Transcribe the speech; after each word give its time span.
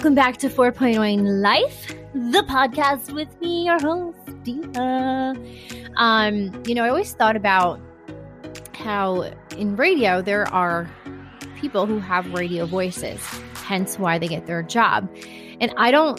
Welcome 0.00 0.14
back 0.14 0.38
to 0.38 0.48
4.0 0.48 1.42
Life, 1.42 1.94
the 2.14 2.40
podcast 2.44 3.12
with 3.12 3.38
me, 3.42 3.66
your 3.66 3.78
host, 3.78 4.16
Dina. 4.42 5.34
Um, 5.96 6.62
you 6.66 6.74
know, 6.74 6.84
I 6.84 6.88
always 6.88 7.12
thought 7.12 7.36
about 7.36 7.78
how 8.72 9.30
in 9.58 9.76
radio 9.76 10.22
there 10.22 10.48
are 10.54 10.90
people 11.60 11.84
who 11.84 11.98
have 11.98 12.32
radio 12.32 12.64
voices, 12.64 13.20
hence 13.56 13.98
why 13.98 14.18
they 14.18 14.26
get 14.26 14.46
their 14.46 14.62
job. 14.62 15.06
And 15.60 15.70
I 15.76 15.90
don't 15.90 16.18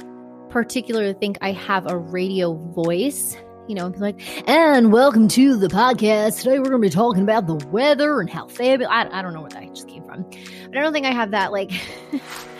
particularly 0.51 1.13
think 1.13 1.39
I 1.41 1.51
have 1.51 1.89
a 1.89 1.97
radio 1.97 2.53
voice 2.53 3.35
you 3.67 3.75
know, 3.75 3.87
like, 3.97 4.21
and 4.49 4.91
welcome 4.91 5.27
to 5.29 5.55
the 5.55 5.67
podcast. 5.67 6.39
Today 6.39 6.59
we're 6.59 6.69
going 6.69 6.81
to 6.81 6.87
be 6.87 6.89
talking 6.89 7.23
about 7.23 7.47
the 7.47 7.55
weather 7.67 8.19
and 8.19 8.29
how 8.29 8.47
fabulous. 8.47 8.91
I, 8.91 9.07
I 9.11 9.21
don't 9.21 9.33
know 9.33 9.41
where 9.41 9.49
that 9.51 9.73
just 9.73 9.87
came 9.87 10.03
from. 10.03 10.23
But 10.23 10.77
I 10.77 10.81
don't 10.81 10.91
think 10.91 11.05
I 11.05 11.11
have 11.11 11.31
that, 11.31 11.53
like, 11.53 11.71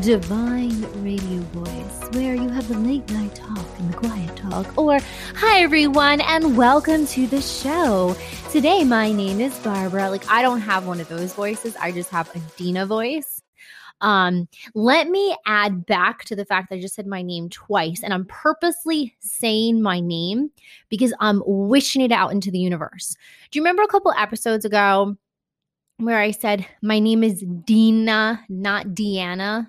divine 0.00 0.80
radio 1.04 1.42
voice 1.52 2.14
where 2.14 2.34
you 2.34 2.48
have 2.48 2.66
the 2.66 2.78
late 2.78 3.08
night 3.10 3.34
talk 3.34 3.66
and 3.78 3.92
the 3.92 3.96
quiet 3.96 4.34
talk. 4.36 4.78
Or, 4.78 4.98
hi 5.36 5.60
everyone, 5.60 6.22
and 6.22 6.56
welcome 6.56 7.06
to 7.08 7.26
the 7.26 7.42
show. 7.42 8.16
Today, 8.50 8.84
my 8.84 9.12
name 9.12 9.38
is 9.38 9.56
Barbara. 9.58 10.08
Like, 10.08 10.26
I 10.30 10.40
don't 10.40 10.62
have 10.62 10.86
one 10.86 10.98
of 10.98 11.10
those 11.10 11.34
voices, 11.34 11.76
I 11.76 11.92
just 11.92 12.08
have 12.08 12.34
a 12.34 12.38
Dina 12.56 12.86
voice. 12.86 13.42
Um, 14.00 14.48
let 14.74 15.08
me 15.08 15.36
add 15.44 15.84
back 15.84 16.24
to 16.24 16.36
the 16.36 16.46
fact 16.46 16.70
that 16.70 16.76
I 16.76 16.80
just 16.80 16.94
said 16.94 17.06
my 17.06 17.20
name 17.20 17.50
twice, 17.50 18.02
and 18.02 18.14
I'm 18.14 18.24
purposely 18.24 19.14
saying 19.20 19.82
my 19.82 20.00
name 20.00 20.52
because 20.88 21.12
I'm 21.20 21.42
wishing 21.44 22.00
it 22.00 22.12
out 22.12 22.32
into 22.32 22.50
the 22.50 22.58
universe. 22.58 23.14
Do 23.50 23.58
you 23.58 23.62
remember 23.62 23.82
a 23.82 23.88
couple 23.88 24.12
episodes 24.12 24.64
ago 24.64 25.18
where 25.98 26.18
I 26.18 26.30
said 26.30 26.66
my 26.80 26.98
name 26.98 27.22
is 27.22 27.44
Dina, 27.66 28.42
not 28.48 28.86
Deanna? 28.86 29.66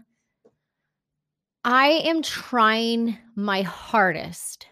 I 1.64 2.02
am 2.06 2.22
trying 2.22 3.18
my 3.36 3.62
hardest 3.62 4.68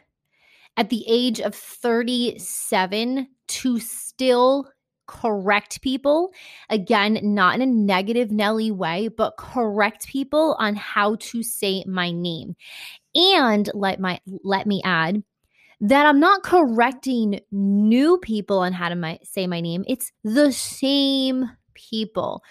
at 0.75 0.89
the 0.89 1.05
age 1.07 1.39
of 1.39 1.55
37 1.55 3.27
to 3.47 3.79
still 3.79 4.69
correct 5.07 5.81
people. 5.81 6.31
Again, 6.69 7.19
not 7.21 7.55
in 7.55 7.61
a 7.61 7.65
negative 7.65 8.31
Nelly 8.31 8.71
way, 8.71 9.07
but 9.09 9.37
correct 9.37 10.07
people 10.07 10.55
on 10.59 10.75
how 10.75 11.15
to 11.15 11.43
say 11.43 11.83
my 11.87 12.11
name. 12.11 12.55
And 13.13 13.69
let 13.73 13.99
my 13.99 14.19
let 14.43 14.67
me 14.67 14.81
add 14.83 15.23
that 15.81 16.05
I'm 16.05 16.19
not 16.19 16.43
correcting 16.43 17.39
new 17.51 18.17
people 18.19 18.59
on 18.59 18.71
how 18.71 18.89
to 18.89 18.95
my, 18.95 19.19
say 19.23 19.47
my 19.47 19.61
name. 19.61 19.83
It's 19.87 20.11
the 20.23 20.51
same 20.51 21.49
people. 21.73 22.43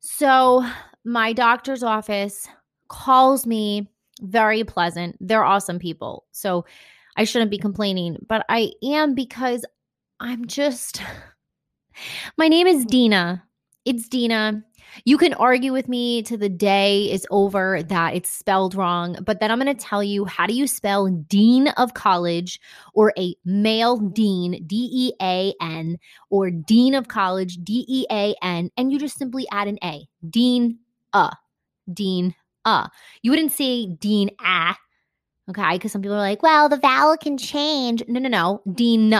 So, 0.00 0.64
my 1.04 1.32
doctor's 1.32 1.82
office 1.82 2.48
calls 2.88 3.46
me 3.46 3.88
very 4.20 4.64
pleasant. 4.64 5.16
They're 5.20 5.44
awesome 5.44 5.78
people. 5.78 6.26
So, 6.32 6.64
I 7.18 7.24
shouldn't 7.24 7.50
be 7.50 7.58
complaining, 7.58 8.16
but 8.28 8.46
I 8.48 8.70
am 8.82 9.16
because 9.16 9.64
I'm 10.20 10.46
just 10.46 11.02
my 12.38 12.46
name 12.46 12.68
is 12.68 12.84
Dina. 12.84 13.42
It's 13.84 14.08
Dina. 14.08 14.64
You 15.04 15.18
can 15.18 15.34
argue 15.34 15.72
with 15.72 15.88
me 15.88 16.22
to 16.22 16.36
the 16.36 16.48
day 16.48 17.10
is 17.10 17.26
over 17.30 17.82
that 17.82 18.14
it's 18.14 18.30
spelled 18.30 18.74
wrong, 18.74 19.16
but 19.24 19.40
then 19.40 19.50
I'm 19.50 19.60
going 19.60 19.74
to 19.74 19.84
tell 19.84 20.02
you 20.02 20.24
how 20.24 20.46
do 20.46 20.54
you 20.54 20.66
spell 20.66 21.08
dean 21.08 21.68
of 21.68 21.94
college 21.94 22.60
or 22.94 23.12
a 23.18 23.34
male 23.44 23.96
dean, 23.98 24.64
D 24.66 24.88
E 24.92 25.12
A 25.20 25.54
N, 25.60 25.98
or 26.30 26.50
dean 26.50 26.94
of 26.94 27.08
college, 27.08 27.58
D 27.64 27.84
E 27.88 28.06
A 28.10 28.34
N, 28.42 28.70
and 28.76 28.92
you 28.92 28.98
just 28.98 29.18
simply 29.18 29.46
add 29.52 29.68
an 29.68 29.78
A. 29.82 30.08
Dean, 30.30 30.78
uh, 31.12 31.34
dean, 31.92 32.34
uh. 32.64 32.88
You 33.22 33.30
wouldn't 33.30 33.52
say 33.52 33.86
dean, 33.86 34.30
ah, 34.40 34.78
okay? 35.50 35.72
Because 35.74 35.92
some 35.92 36.02
people 36.02 36.16
are 36.16 36.20
like, 36.20 36.42
well, 36.42 36.68
the 36.68 36.76
vowel 36.76 37.16
can 37.16 37.38
change. 37.38 38.02
No, 38.08 38.20
no, 38.20 38.28
no. 38.28 38.62
Dean, 38.72 39.14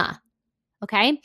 okay? 0.83 1.21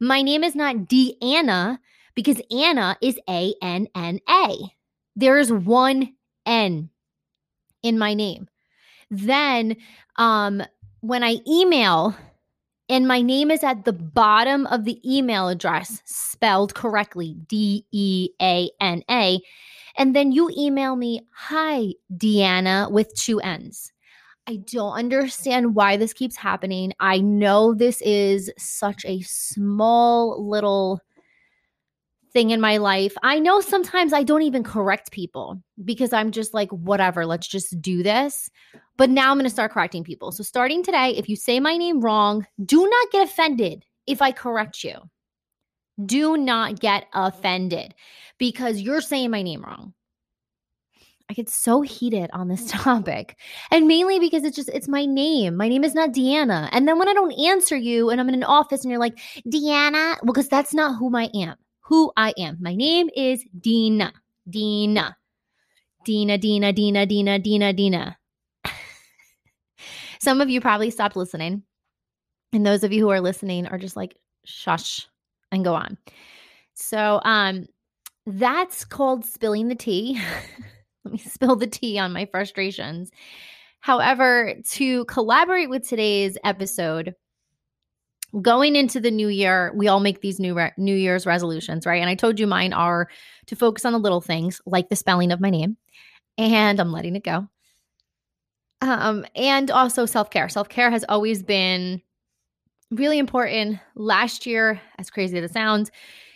My 0.00 0.22
name 0.22 0.44
is 0.44 0.54
not 0.54 0.76
Deanna 0.76 1.78
because 2.14 2.40
Anna 2.50 2.96
is 3.00 3.18
A 3.28 3.54
N 3.62 3.88
N 3.94 4.20
A. 4.28 4.56
There 5.16 5.38
is 5.38 5.52
one 5.52 6.14
N 6.46 6.90
in 7.82 7.98
my 7.98 8.14
name. 8.14 8.48
Then, 9.10 9.76
um, 10.16 10.62
when 11.00 11.22
I 11.24 11.38
email 11.46 12.14
and 12.88 13.06
my 13.06 13.22
name 13.22 13.50
is 13.50 13.62
at 13.62 13.84
the 13.84 13.92
bottom 13.92 14.66
of 14.66 14.84
the 14.84 15.00
email 15.04 15.48
address, 15.48 16.02
spelled 16.04 16.74
correctly 16.74 17.34
D 17.46 17.84
E 17.92 18.30
A 18.40 18.70
N 18.80 19.02
A. 19.10 19.40
And 19.98 20.14
then 20.14 20.30
you 20.30 20.50
email 20.56 20.94
me, 20.96 21.26
Hi, 21.34 21.92
Deanna, 22.16 22.90
with 22.90 23.12
two 23.14 23.40
N's. 23.40 23.92
I 24.46 24.56
don't 24.56 24.94
understand 24.94 25.74
why 25.74 25.98
this 25.98 26.14
keeps 26.14 26.36
happening. 26.36 26.94
I 27.00 27.18
know 27.18 27.74
this 27.74 28.00
is 28.00 28.50
such 28.56 29.04
a 29.04 29.20
small 29.20 30.48
little 30.48 31.00
thing 32.32 32.50
in 32.50 32.60
my 32.60 32.76
life. 32.76 33.14
I 33.22 33.40
know 33.40 33.60
sometimes 33.60 34.12
I 34.12 34.22
don't 34.22 34.42
even 34.42 34.62
correct 34.62 35.10
people 35.10 35.60
because 35.84 36.12
I'm 36.12 36.30
just 36.30 36.54
like, 36.54 36.70
whatever, 36.70 37.26
let's 37.26 37.48
just 37.48 37.80
do 37.82 38.02
this. 38.02 38.48
But 38.96 39.10
now 39.10 39.30
I'm 39.30 39.36
going 39.36 39.44
to 39.44 39.50
start 39.50 39.72
correcting 39.72 40.04
people. 40.04 40.32
So, 40.32 40.42
starting 40.42 40.82
today, 40.82 41.10
if 41.10 41.28
you 41.28 41.36
say 41.36 41.60
my 41.60 41.76
name 41.76 42.00
wrong, 42.00 42.46
do 42.64 42.88
not 42.88 43.12
get 43.12 43.28
offended 43.28 43.84
if 44.06 44.22
I 44.22 44.32
correct 44.32 44.82
you. 44.82 44.94
Do 46.04 46.36
not 46.36 46.80
get 46.80 47.06
offended 47.12 47.94
because 48.38 48.80
you're 48.80 49.00
saying 49.00 49.30
my 49.30 49.42
name 49.42 49.62
wrong. 49.64 49.94
I 51.30 51.34
get 51.34 51.50
so 51.50 51.82
heated 51.82 52.30
on 52.32 52.48
this 52.48 52.66
topic. 52.70 53.36
And 53.70 53.86
mainly 53.86 54.18
because 54.18 54.44
it's 54.44 54.56
just, 54.56 54.70
it's 54.70 54.88
my 54.88 55.04
name. 55.04 55.56
My 55.56 55.68
name 55.68 55.84
is 55.84 55.94
not 55.94 56.12
Deanna. 56.12 56.68
And 56.72 56.88
then 56.88 56.98
when 56.98 57.08
I 57.08 57.14
don't 57.14 57.38
answer 57.38 57.76
you 57.76 58.10
and 58.10 58.20
I'm 58.20 58.28
in 58.28 58.34
an 58.34 58.44
office 58.44 58.82
and 58.82 58.90
you're 58.90 59.00
like, 59.00 59.18
Deanna, 59.46 60.16
well, 60.22 60.32
because 60.32 60.48
that's 60.48 60.72
not 60.72 60.96
who 60.96 61.14
I 61.16 61.28
am. 61.34 61.56
Who 61.82 62.12
I 62.16 62.32
am. 62.38 62.58
My 62.60 62.74
name 62.74 63.10
is 63.14 63.44
Dina. 63.58 64.12
Dina. 64.48 65.16
Dina, 66.04 66.38
Dina, 66.38 66.72
Dina, 66.72 67.06
Dina, 67.06 67.38
Dina, 67.38 67.72
Dina. 67.72 68.18
Some 70.20 70.40
of 70.40 70.48
you 70.48 70.60
probably 70.60 70.90
stopped 70.90 71.16
listening. 71.16 71.62
And 72.52 72.64
those 72.64 72.82
of 72.82 72.92
you 72.92 73.02
who 73.02 73.10
are 73.10 73.20
listening 73.20 73.66
are 73.66 73.78
just 73.78 73.96
like, 73.96 74.16
shush 74.44 75.06
and 75.52 75.64
go 75.64 75.74
on. 75.74 75.98
So, 76.74 77.20
um, 77.24 77.66
that's 78.26 78.84
called 78.84 79.24
spilling 79.24 79.68
the 79.68 79.74
tea. 79.74 80.20
Let 81.04 81.12
me 81.12 81.18
spill 81.18 81.56
the 81.56 81.66
tea 81.66 81.98
on 81.98 82.12
my 82.12 82.26
frustrations. 82.26 83.10
However, 83.80 84.54
to 84.72 85.04
collaborate 85.06 85.70
with 85.70 85.88
today's 85.88 86.36
episode, 86.44 87.14
going 88.42 88.76
into 88.76 89.00
the 89.00 89.10
new 89.10 89.28
year, 89.28 89.72
we 89.74 89.88
all 89.88 90.00
make 90.00 90.20
these 90.20 90.38
new 90.38 90.54
re- 90.54 90.72
New 90.76 90.94
Year's 90.94 91.26
resolutions, 91.26 91.86
right? 91.86 92.00
And 92.00 92.10
I 92.10 92.14
told 92.14 92.38
you 92.38 92.46
mine 92.46 92.72
are 92.72 93.08
to 93.46 93.56
focus 93.56 93.84
on 93.84 93.92
the 93.92 93.98
little 93.98 94.20
things, 94.20 94.60
like 94.66 94.88
the 94.88 94.96
spelling 94.96 95.32
of 95.32 95.40
my 95.40 95.50
name, 95.50 95.76
and 96.36 96.78
I'm 96.80 96.92
letting 96.92 97.16
it 97.16 97.24
go. 97.24 97.48
Um, 98.80 99.24
and 99.34 99.70
also 99.70 100.06
self 100.06 100.30
care. 100.30 100.48
Self 100.48 100.68
care 100.68 100.90
has 100.90 101.04
always 101.08 101.42
been 101.42 102.02
really 102.90 103.18
important. 103.18 103.78
Last 103.94 104.46
year, 104.46 104.80
as 104.98 105.10
crazy 105.10 105.38
as 105.38 105.50
it 105.50 105.52
sounds, 105.52 105.90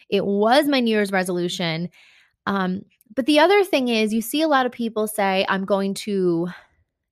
it 0.08 0.24
was 0.24 0.68
my 0.68 0.80
New 0.80 0.90
Year's 0.90 1.12
resolution. 1.12 1.88
Um, 2.46 2.82
but 3.14 3.26
the 3.26 3.38
other 3.38 3.64
thing 3.64 3.88
is, 3.88 4.12
you 4.12 4.20
see 4.22 4.42
a 4.42 4.48
lot 4.48 4.66
of 4.66 4.72
people 4.72 5.06
say, 5.06 5.46
I'm 5.49 5.64
going 5.64 5.94
to 5.94 6.49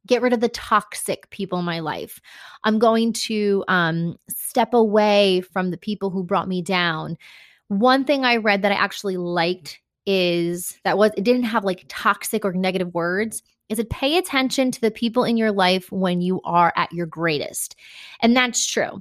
get 0.07 0.23
rid 0.23 0.33
of 0.33 0.41
the 0.41 0.49
toxic 0.49 1.29
people 1.31 1.59
in 1.59 1.65
my 1.65 1.81
life. 1.81 2.21
I'm 2.65 2.79
going 2.79 3.13
to 3.13 3.65
um, 3.69 4.17
step 4.29 4.75
away 4.75 5.43
from 5.43 5.71
the 5.71 5.77
people 5.77 6.11
who 6.11 6.25
brought 6.25 6.49
me 6.49 6.63
down. 6.63 7.17
One 7.69 8.05
thing 8.05 8.25
I 8.25 8.37
read 8.37 8.63
that 8.63 8.73
I 8.73 8.77
actually 8.77 9.17
liked 9.17 9.81
is 10.07 10.79
that 10.85 10.99
was 10.99 11.13
it 11.17 11.25
didn't 11.25 11.45
have 11.45 11.65
like 11.65 11.85
toxic 11.89 12.45
or 12.45 12.53
negative 12.53 12.93
words 12.95 13.43
is 13.71 13.79
it 13.79 13.89
pay 13.89 14.19
attention 14.19 14.71
to 14.73 14.81
the 14.81 14.91
people 14.91 15.25
in 15.25 15.37
your 15.37 15.53
life 15.53 15.91
when 15.93 16.21
you 16.21 16.41
are 16.43 16.73
at 16.77 16.93
your 16.93 17.07
greatest. 17.07 17.77
And 18.21 18.37
that's 18.37 18.67
true. 18.67 19.01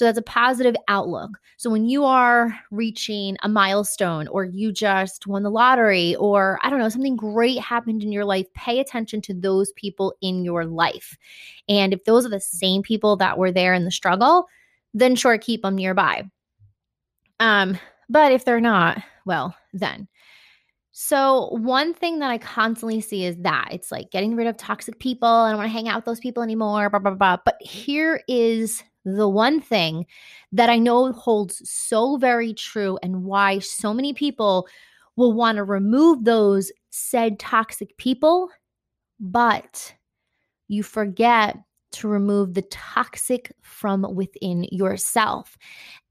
So 0.00 0.06
that's 0.06 0.16
a 0.16 0.22
positive 0.22 0.76
outlook. 0.88 1.38
So 1.58 1.68
when 1.68 1.84
you 1.84 2.06
are 2.06 2.58
reaching 2.70 3.36
a 3.42 3.50
milestone 3.50 4.28
or 4.28 4.46
you 4.46 4.72
just 4.72 5.26
won 5.26 5.42
the 5.42 5.50
lottery 5.50 6.16
or 6.16 6.58
I 6.62 6.70
don't 6.70 6.78
know, 6.78 6.88
something 6.88 7.16
great 7.16 7.58
happened 7.58 8.02
in 8.02 8.10
your 8.10 8.24
life, 8.24 8.50
pay 8.54 8.80
attention 8.80 9.20
to 9.20 9.34
those 9.34 9.72
people 9.72 10.14
in 10.22 10.42
your 10.42 10.64
life. 10.64 11.18
And 11.68 11.92
if 11.92 12.04
those 12.04 12.24
are 12.24 12.30
the 12.30 12.40
same 12.40 12.80
people 12.80 13.14
that 13.16 13.36
were 13.36 13.52
there 13.52 13.74
in 13.74 13.84
the 13.84 13.90
struggle, 13.90 14.46
then 14.94 15.16
sure 15.16 15.36
keep 15.36 15.60
them 15.60 15.76
nearby. 15.76 16.30
Um, 17.38 17.76
but 18.08 18.32
if 18.32 18.46
they're 18.46 18.58
not, 18.58 19.02
well, 19.26 19.54
then 19.74 20.08
so, 20.92 21.50
one 21.52 21.92
thing 21.92 22.20
that 22.20 22.30
I 22.30 22.38
constantly 22.38 23.02
see 23.02 23.26
is 23.26 23.36
that 23.40 23.68
it's 23.70 23.92
like 23.92 24.10
getting 24.10 24.34
rid 24.34 24.46
of 24.46 24.56
toxic 24.56 24.98
people. 24.98 25.28
I 25.28 25.50
don't 25.50 25.58
want 25.58 25.68
to 25.68 25.72
hang 25.72 25.88
out 25.88 25.96
with 25.96 26.04
those 26.06 26.20
people 26.20 26.42
anymore, 26.42 26.88
blah, 26.88 26.98
blah, 26.98 27.14
blah. 27.14 27.36
But 27.44 27.56
here 27.60 28.22
is 28.28 28.82
the 29.16 29.28
one 29.28 29.60
thing 29.60 30.06
that 30.52 30.70
I 30.70 30.78
know 30.78 31.12
holds 31.12 31.68
so 31.68 32.16
very 32.16 32.54
true 32.54 32.98
and 33.02 33.24
why 33.24 33.58
so 33.58 33.94
many 33.94 34.12
people 34.12 34.68
will 35.16 35.32
want 35.32 35.56
to 35.56 35.64
remove 35.64 36.24
those 36.24 36.72
said 36.90 37.38
toxic 37.38 37.96
people, 37.96 38.48
but 39.18 39.94
you 40.68 40.82
forget 40.82 41.56
to 41.92 42.08
remove 42.08 42.54
the 42.54 42.62
toxic 42.62 43.52
from 43.62 44.14
within 44.14 44.64
yourself. 44.70 45.58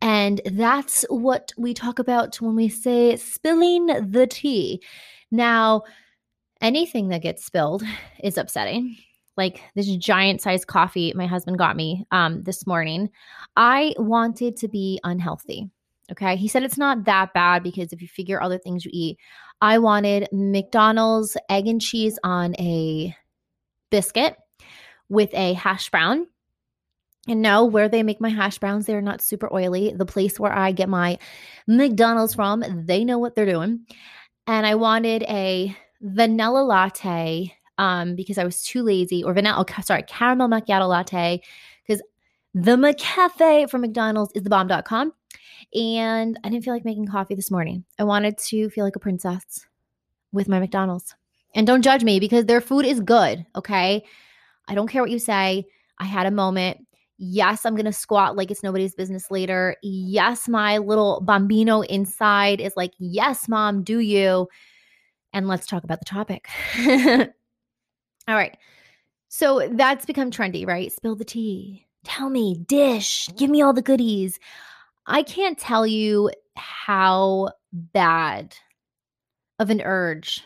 And 0.02 0.42
that's 0.46 1.06
what 1.10 1.54
we 1.58 1.74
talk 1.74 2.00
about 2.00 2.36
when 2.42 2.56
we 2.56 2.70
say 2.70 3.16
spilling 3.16 3.88
the 3.88 4.28
tea. 4.28 4.82
Now, 5.32 5.84
anything 6.62 7.10
that 7.10 7.22
gets 7.22 7.46
spilled 7.46 7.84
is 8.22 8.38
upsetting. 8.38 8.98
Like 9.38 9.62
this 9.76 9.88
giant 9.98 10.42
sized 10.42 10.68
coffee 10.68 11.14
my 11.16 11.26
husband 11.26 11.58
got 11.58 11.76
me 11.76 12.06
um, 12.12 12.44
this 12.44 12.68
morning. 12.68 13.10
I 13.56 13.94
wanted 13.98 14.58
to 14.58 14.68
be 14.68 15.00
unhealthy. 15.04 15.70
Okay. 16.12 16.36
He 16.36 16.48
said 16.48 16.64
it's 16.64 16.78
not 16.78 17.06
that 17.06 17.34
bad 17.34 17.64
because 17.64 17.94
if 17.94 18.02
you 18.02 18.08
figure 18.08 18.42
other 18.42 18.58
things 18.58 18.84
you 18.84 18.92
eat, 18.94 19.18
I 19.62 19.78
wanted 19.80 20.28
McDonald's 20.32 21.38
egg 21.50 21.68
and 21.68 21.82
cheese 21.82 22.18
on 22.24 22.56
a 22.60 23.16
biscuit 23.90 24.36
with 25.10 25.34
a 25.34 25.54
hash 25.54 25.90
brown. 25.90 26.28
And 27.28 27.42
no, 27.42 27.66
where 27.66 27.90
they 27.90 28.02
make 28.02 28.22
my 28.22 28.30
hash 28.30 28.58
browns, 28.58 28.86
they're 28.86 29.02
not 29.02 29.22
super 29.22 29.54
oily. 29.54 29.94
The 29.94 30.06
place 30.06 30.40
where 30.40 30.54
I 30.54 30.72
get 30.72 30.90
my 30.90 31.20
McDonald's 31.68 32.34
from, 32.34 32.64
they 32.86 33.06
know 33.06 33.20
what 33.20 33.36
they're 33.36 33.46
doing. 33.46 33.86
And 34.48 34.66
I 34.66 34.76
wanted 34.76 35.24
a 35.24 35.76
vanilla 36.02 36.64
latte 36.64 37.54
um, 37.80 38.14
because 38.14 38.38
I 38.38 38.44
was 38.44 38.62
too 38.62 38.84
lazy, 38.84 39.24
or 39.24 39.34
vanilla, 39.34 39.66
oh, 39.68 39.82
sorry, 39.82 40.04
caramel 40.04 40.50
macchiato 40.50 40.88
latte, 40.88 41.42
because 41.88 42.04
the 42.54 42.76
McCafe 42.76 43.70
from 43.70 43.82
McDonald's 43.82 44.32
is 44.36 44.44
the 44.44 44.50
bomb.com. 44.50 45.14
And 45.74 46.40
I 46.44 46.50
didn't 46.50 46.66
feel 46.66 46.74
like 46.74 46.86
making 46.86 47.08
coffee 47.08 47.36
this 47.36 47.50
morning. 47.50 47.86
I 47.98 48.04
wanted 48.04 48.38
to 48.38 48.70
feel 48.70 48.84
like 48.84 48.96
a 48.96 49.00
princess 49.00 49.66
with 50.32 50.50
my 50.50 50.60
McDonald's. 50.60 51.16
And 51.56 51.66
don't 51.66 51.82
judge 51.82 52.04
me 52.04 52.20
because 52.20 52.46
their 52.46 52.62
food 52.62 52.86
is 52.86 53.00
good, 53.00 53.46
okay? 53.56 54.04
I 54.68 54.76
don't 54.76 54.88
care 54.88 55.02
what 55.02 55.12
you 55.12 55.20
say. 55.20 55.66
I 56.00 56.06
had 56.06 56.28
a 56.28 56.32
moment. 56.32 56.86
Yes, 57.18 57.66
I'm 57.66 57.76
going 57.76 57.86
to 57.86 57.94
squat 57.94 58.36
like 58.36 58.52
it's 58.52 58.64
nobody's 58.64 58.96
business 58.96 59.32
later. 59.32 59.76
Yes, 59.84 60.48
my 60.48 60.78
little 60.78 61.22
bambino 61.22 61.82
inside 61.82 62.60
is 62.60 62.74
like, 62.76 62.92
yes, 62.98 63.48
mom, 63.48 63.84
do 63.84 64.00
you? 64.00 64.48
And 65.34 65.48
let's 65.48 65.68
talk 65.68 65.84
about 65.84 66.00
the 66.00 66.06
topic. 66.06 66.48
All 68.30 68.36
right. 68.36 68.56
So 69.30 69.68
that's 69.72 70.06
become 70.06 70.30
trendy, 70.30 70.68
right? 70.68 70.92
Spill 70.92 71.16
the 71.16 71.26
tea. 71.26 71.88
Tell 72.04 72.30
me, 72.30 72.64
dish, 72.68 73.28
give 73.36 73.50
me 73.50 73.64
all 73.64 73.74
the 73.74 73.82
goodies. 73.82 74.40
I 75.08 75.24
can't 75.24 75.58
tell 75.58 75.88
you 75.88 76.30
how 76.56 77.50
bad 77.74 78.56
of 79.58 79.72
an 79.72 79.82
urge 79.82 80.44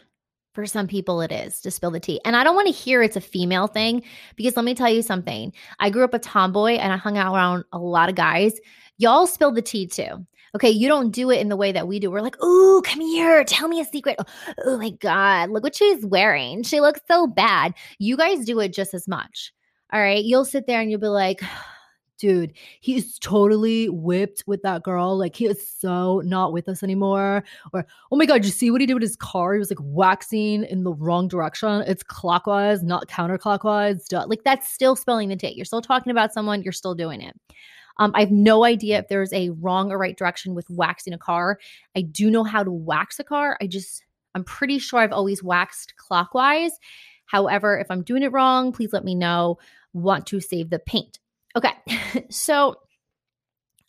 for 0.54 0.66
some 0.66 0.88
people 0.88 1.20
it 1.20 1.32
is 1.32 1.60
to 1.62 1.72
spill 1.72 1.92
the 1.92 2.00
tea. 2.00 2.22
And 2.24 2.38
I 2.38 2.46
don't 2.46 2.56
want 2.56 2.68
to 2.68 2.74
hear 2.74 3.04
it's 3.04 3.18
a 3.18 3.22
female 3.22 3.68
thing 3.68 4.02
because 4.38 4.56
let 4.56 4.64
me 4.64 4.76
tell 4.76 4.90
you 4.90 5.02
something. 5.02 5.52
I 5.80 5.90
grew 5.90 6.06
up 6.06 6.14
a 6.14 6.20
tomboy 6.20 6.74
and 6.74 6.94
I 6.94 6.98
hung 6.98 7.18
out 7.18 7.36
around 7.36 7.66
a 7.74 7.80
lot 7.80 8.08
of 8.08 8.16
guys. 8.16 8.54
Y'all 8.98 9.28
spill 9.28 9.52
the 9.52 9.62
tea 9.62 9.88
too. 9.88 10.26
Okay, 10.56 10.70
you 10.70 10.88
don't 10.88 11.10
do 11.10 11.32
it 11.32 11.40
in 11.40 11.50
the 11.50 11.58
way 11.58 11.72
that 11.72 11.88
we 11.88 12.00
do. 12.00 12.12
We're 12.12 12.22
like, 12.22 12.42
"Ooh, 12.44 12.82
come 12.86 13.02
here, 13.02 13.44
tell 13.44 13.68
me 13.68 13.80
a 13.80 13.86
secret." 13.86 14.18
Oh, 14.20 14.26
oh 14.66 14.78
my 14.78 14.92
god, 14.92 15.50
look 15.50 15.64
what 15.64 15.76
she's 15.76 16.06
wearing. 16.06 16.64
She 16.64 16.80
looks 16.80 17.02
so 17.10 17.26
bad. 17.28 17.74
You 17.98 18.16
guys 18.18 18.46
do 18.46 18.60
it 18.60 18.74
just 18.74 18.94
as 18.94 19.08
much. 19.08 19.52
All 19.92 20.00
right, 20.00 20.24
you'll 20.24 20.46
sit 20.46 20.68
there 20.68 20.82
and 20.82 20.90
you'll 20.92 21.00
be 21.00 21.08
like, 21.08 21.42
dude, 22.20 22.54
he's 22.82 23.20
totally 23.20 23.90
whipped 23.90 24.44
with 24.48 24.62
that 24.62 24.84
girl. 24.84 25.18
Like 25.18 25.36
he 25.36 25.46
is 25.48 25.68
so 25.68 26.22
not 26.24 26.54
with 26.54 26.70
us 26.70 26.84
anymore. 26.84 27.44
Or, 27.74 27.86
oh 28.12 28.16
my 28.16 28.26
God, 28.26 28.46
you 28.46 28.52
see 28.52 28.72
what 28.72 28.82
he 28.82 28.88
did 28.88 28.94
with 28.94 29.04
his 29.04 29.16
car? 29.16 29.54
He 29.54 29.60
was 29.60 29.72
like 29.72 29.80
waxing 29.82 30.64
in 30.66 30.84
the 30.84 30.94
wrong 30.94 31.28
direction. 31.28 31.84
It's 31.88 32.04
clockwise, 32.04 32.82
not 32.84 33.08
counterclockwise. 33.08 34.12
Like 34.28 34.44
that's 34.44 34.72
still 34.72 34.96
spelling 34.96 35.30
the 35.30 35.36
tea. 35.36 35.54
You're 35.56 35.66
still 35.66 35.82
talking 35.82 36.12
about 36.12 36.34
someone, 36.34 36.62
you're 36.62 36.74
still 36.74 36.96
doing 36.96 37.22
it. 37.22 37.36
Um, 37.98 38.12
I 38.16 38.22
have 38.22 38.32
no 38.32 38.64
idea 38.64 39.00
if 39.00 39.08
there's 39.08 39.34
a 39.34 39.50
wrong 39.52 39.92
or 39.92 39.98
right 39.98 40.18
direction 40.18 40.56
with 40.56 40.70
waxing 40.70 41.14
a 41.14 41.18
car. 41.18 41.60
I 41.96 42.02
do 42.02 42.32
know 42.32 42.44
how 42.44 42.64
to 42.64 42.72
wax 42.72 43.20
a 43.20 43.24
car. 43.24 43.58
I 43.62 43.68
just, 43.68 44.04
I'm 44.36 44.44
pretty 44.44 44.80
sure 44.80 45.00
I've 45.00 45.12
always 45.12 45.44
waxed 45.44 45.96
clockwise. 45.98 46.72
However, 47.26 47.80
if 47.80 47.90
I'm 47.90 48.04
doing 48.04 48.24
it 48.24 48.32
wrong, 48.32 48.72
please 48.72 48.94
let 48.94 49.04
me 49.04 49.16
know. 49.16 49.58
Want 49.94 50.26
to 50.28 50.40
save 50.40 50.70
the 50.70 50.80
paint. 50.80 51.20
Okay. 51.56 51.74
so 52.30 52.78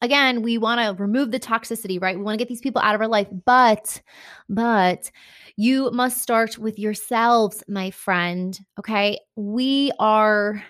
again, 0.05 0.43
we 0.43 0.59
want 0.59 0.81
to 0.81 1.03
remove 1.03 1.31
the 1.31 1.41
toxicity, 1.41 2.00
right? 2.00 2.17
We 2.17 2.23
want 2.23 2.35
to 2.35 2.43
get 2.43 2.49
these 2.49 2.61
people 2.61 2.83
out 2.83 2.95
of 2.95 3.00
our 3.00 3.09
life, 3.09 3.29
but 3.45 4.03
but 4.49 5.11
you 5.57 5.91
must 5.93 6.21
start 6.21 6.59
with 6.59 6.79
yourselves, 6.79 7.65
my 7.69 7.91
friend, 7.91 8.59
okay? 8.79 9.19
We 9.35 9.93
are 9.99 10.62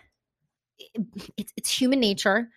it's 1.36 1.52
it's 1.56 1.70
human 1.70 2.00
nature. 2.00 2.48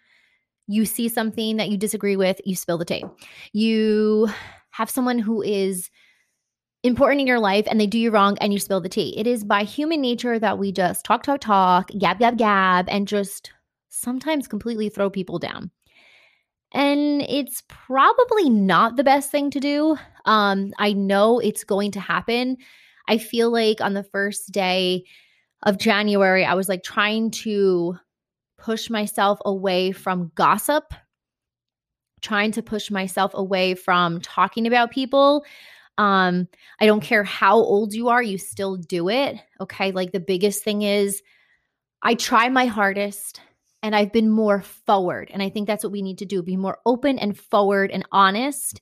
You 0.67 0.85
see 0.85 1.09
something 1.09 1.57
that 1.57 1.69
you 1.69 1.77
disagree 1.77 2.15
with, 2.15 2.39
you 2.45 2.55
spill 2.55 2.77
the 2.77 2.85
tea. 2.85 3.05
You 3.53 4.29
have 4.71 4.89
someone 4.89 5.17
who 5.17 5.41
is 5.41 5.89
important 6.83 7.21
in 7.21 7.27
your 7.27 7.39
life 7.39 7.65
and 7.69 7.79
they 7.79 7.87
do 7.87 7.97
you 7.97 8.11
wrong 8.11 8.37
and 8.39 8.53
you 8.53 8.59
spill 8.59 8.81
the 8.81 8.89
tea. 8.89 9.17
It 9.17 9.27
is 9.27 9.43
by 9.43 9.63
human 9.63 10.01
nature 10.01 10.37
that 10.39 10.59
we 10.59 10.71
just 10.71 11.05
talk, 11.05 11.23
talk, 11.23 11.41
talk, 11.41 11.89
gab, 11.97 12.19
gab, 12.19 12.37
gab, 12.37 12.87
and 12.89 13.07
just 13.07 13.51
sometimes 13.89 14.47
completely 14.47 14.89
throw 14.89 15.09
people 15.09 15.39
down. 15.39 15.71
And 16.73 17.21
it's 17.23 17.63
probably 17.67 18.49
not 18.49 18.97
the 18.97 19.03
best 19.03 19.31
thing 19.31 19.49
to 19.51 19.59
do. 19.59 19.97
Um, 20.25 20.73
I 20.77 20.93
know 20.93 21.39
it's 21.39 21.63
going 21.63 21.91
to 21.91 21.99
happen. 21.99 22.57
I 23.07 23.17
feel 23.17 23.49
like 23.51 23.79
on 23.79 23.93
the 23.93 24.03
first 24.03 24.51
day 24.51 25.05
of 25.63 25.77
January, 25.77 26.45
I 26.45 26.53
was 26.55 26.67
like 26.67 26.83
trying 26.83 27.31
to 27.31 27.97
push 28.57 28.89
myself 28.89 29.39
away 29.45 29.91
from 29.91 30.31
gossip, 30.35 30.93
trying 32.21 32.51
to 32.51 32.61
push 32.63 32.91
myself 32.91 33.31
away 33.33 33.75
from 33.75 34.19
talking 34.21 34.67
about 34.67 34.91
people. 34.91 35.45
Um, 35.97 36.47
I 36.79 36.85
don't 36.85 37.01
care 37.01 37.23
how 37.23 37.55
old 37.55 37.93
you 37.93 38.09
are, 38.09 38.21
you 38.21 38.37
still 38.37 38.77
do 38.77 39.09
it. 39.09 39.37
Okay. 39.59 39.91
Like 39.91 40.11
the 40.11 40.19
biggest 40.19 40.63
thing 40.63 40.83
is 40.83 41.21
I 42.03 42.15
try 42.15 42.49
my 42.49 42.65
hardest 42.65 43.41
and 43.81 43.95
I've 43.95 44.11
been 44.11 44.29
more 44.29 44.61
forward. 44.61 45.29
And 45.31 45.41
I 45.41 45.49
think 45.49 45.67
that's 45.67 45.83
what 45.83 45.91
we 45.93 46.01
need 46.01 46.19
to 46.19 46.25
do 46.25 46.43
be 46.43 46.57
more 46.57 46.79
open 46.85 47.17
and 47.19 47.37
forward 47.37 47.91
and 47.91 48.05
honest. 48.11 48.81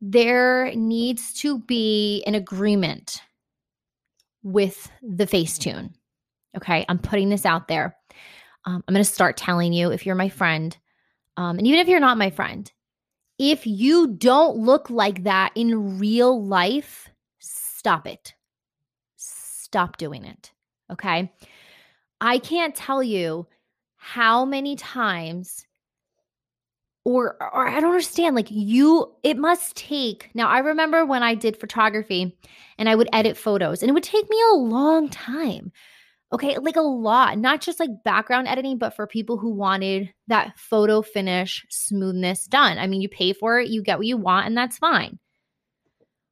There 0.00 0.72
needs 0.74 1.32
to 1.40 1.58
be 1.60 2.22
an 2.26 2.34
agreement 2.34 3.22
with 4.42 4.90
the 5.02 5.26
Facetune. 5.26 5.92
Okay. 6.56 6.84
I'm 6.88 6.98
putting 6.98 7.28
this 7.28 7.46
out 7.46 7.68
there. 7.68 7.96
Um, 8.64 8.84
I'm 8.86 8.94
going 8.94 9.04
to 9.04 9.10
start 9.10 9.36
telling 9.36 9.72
you 9.72 9.90
if 9.90 10.04
you're 10.04 10.14
my 10.14 10.28
friend, 10.28 10.76
um, 11.36 11.58
and 11.58 11.66
even 11.66 11.78
if 11.80 11.88
you're 11.88 12.00
not 12.00 12.18
my 12.18 12.30
friend, 12.30 12.70
if 13.38 13.66
you 13.66 14.08
don't 14.08 14.56
look 14.56 14.90
like 14.90 15.24
that 15.24 15.52
in 15.54 15.98
real 15.98 16.44
life, 16.44 17.08
stop 17.38 18.06
it. 18.06 18.34
Stop 19.16 19.96
doing 19.96 20.24
it. 20.24 20.52
Okay. 20.90 21.32
I 22.20 22.38
can't 22.38 22.74
tell 22.74 23.02
you 23.02 23.46
how 23.96 24.44
many 24.44 24.74
times 24.76 25.66
or 27.04 27.36
or 27.40 27.66
I 27.68 27.80
don't 27.80 27.90
understand 27.90 28.36
like 28.36 28.50
you 28.50 29.14
it 29.22 29.36
must 29.36 29.76
take 29.76 30.30
now 30.34 30.48
I 30.48 30.58
remember 30.58 31.06
when 31.06 31.22
I 31.22 31.34
did 31.34 31.56
photography 31.56 32.36
and 32.76 32.88
I 32.88 32.94
would 32.94 33.08
edit 33.12 33.36
photos 33.36 33.82
and 33.82 33.90
it 33.90 33.92
would 33.92 34.02
take 34.02 34.28
me 34.28 34.38
a 34.52 34.56
long 34.56 35.08
time 35.08 35.72
okay 36.32 36.58
like 36.58 36.76
a 36.76 36.80
lot 36.80 37.38
not 37.38 37.60
just 37.60 37.80
like 37.80 37.90
background 38.04 38.48
editing 38.48 38.78
but 38.78 38.94
for 38.94 39.06
people 39.06 39.38
who 39.38 39.50
wanted 39.50 40.12
that 40.26 40.56
photo 40.58 41.02
finish 41.02 41.64
smoothness 41.70 42.46
done 42.46 42.78
I 42.78 42.86
mean 42.86 43.00
you 43.00 43.08
pay 43.08 43.32
for 43.32 43.60
it 43.60 43.68
you 43.68 43.82
get 43.82 43.98
what 43.98 44.06
you 44.06 44.16
want 44.16 44.46
and 44.46 44.56
that's 44.56 44.78
fine 44.78 45.18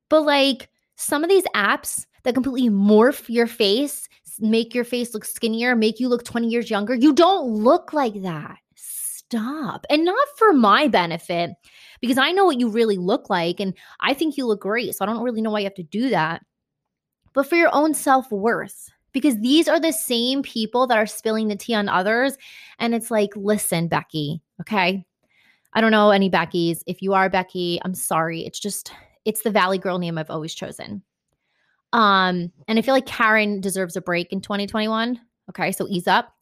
but 0.08 0.22
like 0.22 0.68
some 0.96 1.24
of 1.24 1.30
these 1.30 1.44
apps 1.54 2.06
that 2.24 2.34
completely 2.34 2.70
morph 2.70 3.28
your 3.28 3.46
face 3.46 4.08
make 4.40 4.74
your 4.74 4.84
face 4.84 5.14
look 5.14 5.24
skinnier, 5.24 5.74
make 5.74 6.00
you 6.00 6.08
look 6.08 6.24
20 6.24 6.48
years 6.48 6.70
younger. 6.70 6.94
You 6.94 7.12
don't 7.12 7.48
look 7.48 7.92
like 7.92 8.22
that. 8.22 8.58
Stop. 8.74 9.86
And 9.90 10.04
not 10.04 10.28
for 10.36 10.52
my 10.52 10.88
benefit, 10.88 11.50
because 12.00 12.18
I 12.18 12.32
know 12.32 12.44
what 12.44 12.60
you 12.60 12.68
really 12.68 12.96
look 12.96 13.30
like 13.30 13.60
and 13.60 13.74
I 14.00 14.14
think 14.14 14.36
you 14.36 14.46
look 14.46 14.60
great. 14.60 14.94
So 14.94 15.04
I 15.04 15.06
don't 15.06 15.22
really 15.22 15.42
know 15.42 15.50
why 15.50 15.60
you 15.60 15.66
have 15.66 15.74
to 15.74 15.82
do 15.82 16.10
that. 16.10 16.42
But 17.32 17.48
for 17.48 17.56
your 17.56 17.74
own 17.74 17.94
self 17.94 18.30
worth, 18.30 18.90
because 19.16 19.40
these 19.40 19.66
are 19.66 19.80
the 19.80 19.94
same 19.94 20.42
people 20.42 20.86
that 20.86 20.98
are 20.98 21.06
spilling 21.06 21.48
the 21.48 21.56
tea 21.56 21.72
on 21.72 21.88
others. 21.88 22.36
And 22.78 22.94
it's 22.94 23.10
like, 23.10 23.30
listen, 23.34 23.88
Becky, 23.88 24.42
okay? 24.60 25.06
I 25.72 25.80
don't 25.80 25.90
know 25.90 26.10
any 26.10 26.28
Beckys. 26.28 26.82
If 26.86 27.00
you 27.00 27.14
are 27.14 27.30
Becky, 27.30 27.80
I'm 27.82 27.94
sorry. 27.94 28.44
It's 28.44 28.60
just, 28.60 28.92
it's 29.24 29.40
the 29.40 29.50
Valley 29.50 29.78
Girl 29.78 29.98
name 29.98 30.18
I've 30.18 30.28
always 30.28 30.54
chosen. 30.54 31.02
Um, 31.94 32.52
and 32.68 32.78
I 32.78 32.82
feel 32.82 32.92
like 32.92 33.06
Karen 33.06 33.62
deserves 33.62 33.96
a 33.96 34.02
break 34.02 34.34
in 34.34 34.42
2021. 34.42 35.18
Okay, 35.48 35.72
so 35.72 35.86
ease 35.88 36.06
up. 36.06 36.34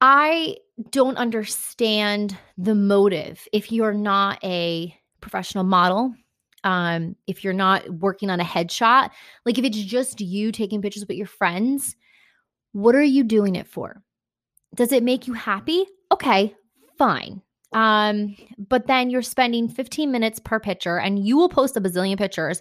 I 0.00 0.56
don't 0.90 1.18
understand 1.18 2.36
the 2.58 2.74
motive 2.74 3.46
if 3.52 3.70
you're 3.70 3.94
not 3.94 4.42
a 4.42 4.92
professional 5.20 5.62
model, 5.62 6.16
um, 6.64 7.16
if 7.26 7.42
you're 7.42 7.52
not 7.52 7.88
working 7.90 8.30
on 8.30 8.40
a 8.40 8.44
headshot, 8.44 9.10
like 9.44 9.58
if 9.58 9.64
it's 9.64 9.78
just 9.78 10.20
you 10.20 10.52
taking 10.52 10.82
pictures 10.82 11.06
with 11.06 11.16
your 11.16 11.26
friends, 11.26 11.96
what 12.72 12.94
are 12.94 13.02
you 13.02 13.24
doing 13.24 13.56
it 13.56 13.66
for? 13.66 14.02
Does 14.74 14.92
it 14.92 15.02
make 15.02 15.26
you 15.26 15.32
happy? 15.32 15.86
Okay, 16.12 16.54
fine. 16.98 17.42
Um, 17.72 18.36
but 18.68 18.86
then 18.86 19.10
you're 19.10 19.22
spending 19.22 19.68
15 19.68 20.10
minutes 20.10 20.38
per 20.40 20.58
picture 20.58 20.98
and 20.98 21.24
you 21.24 21.36
will 21.36 21.48
post 21.48 21.76
a 21.76 21.80
bazillion 21.80 22.18
pictures. 22.18 22.60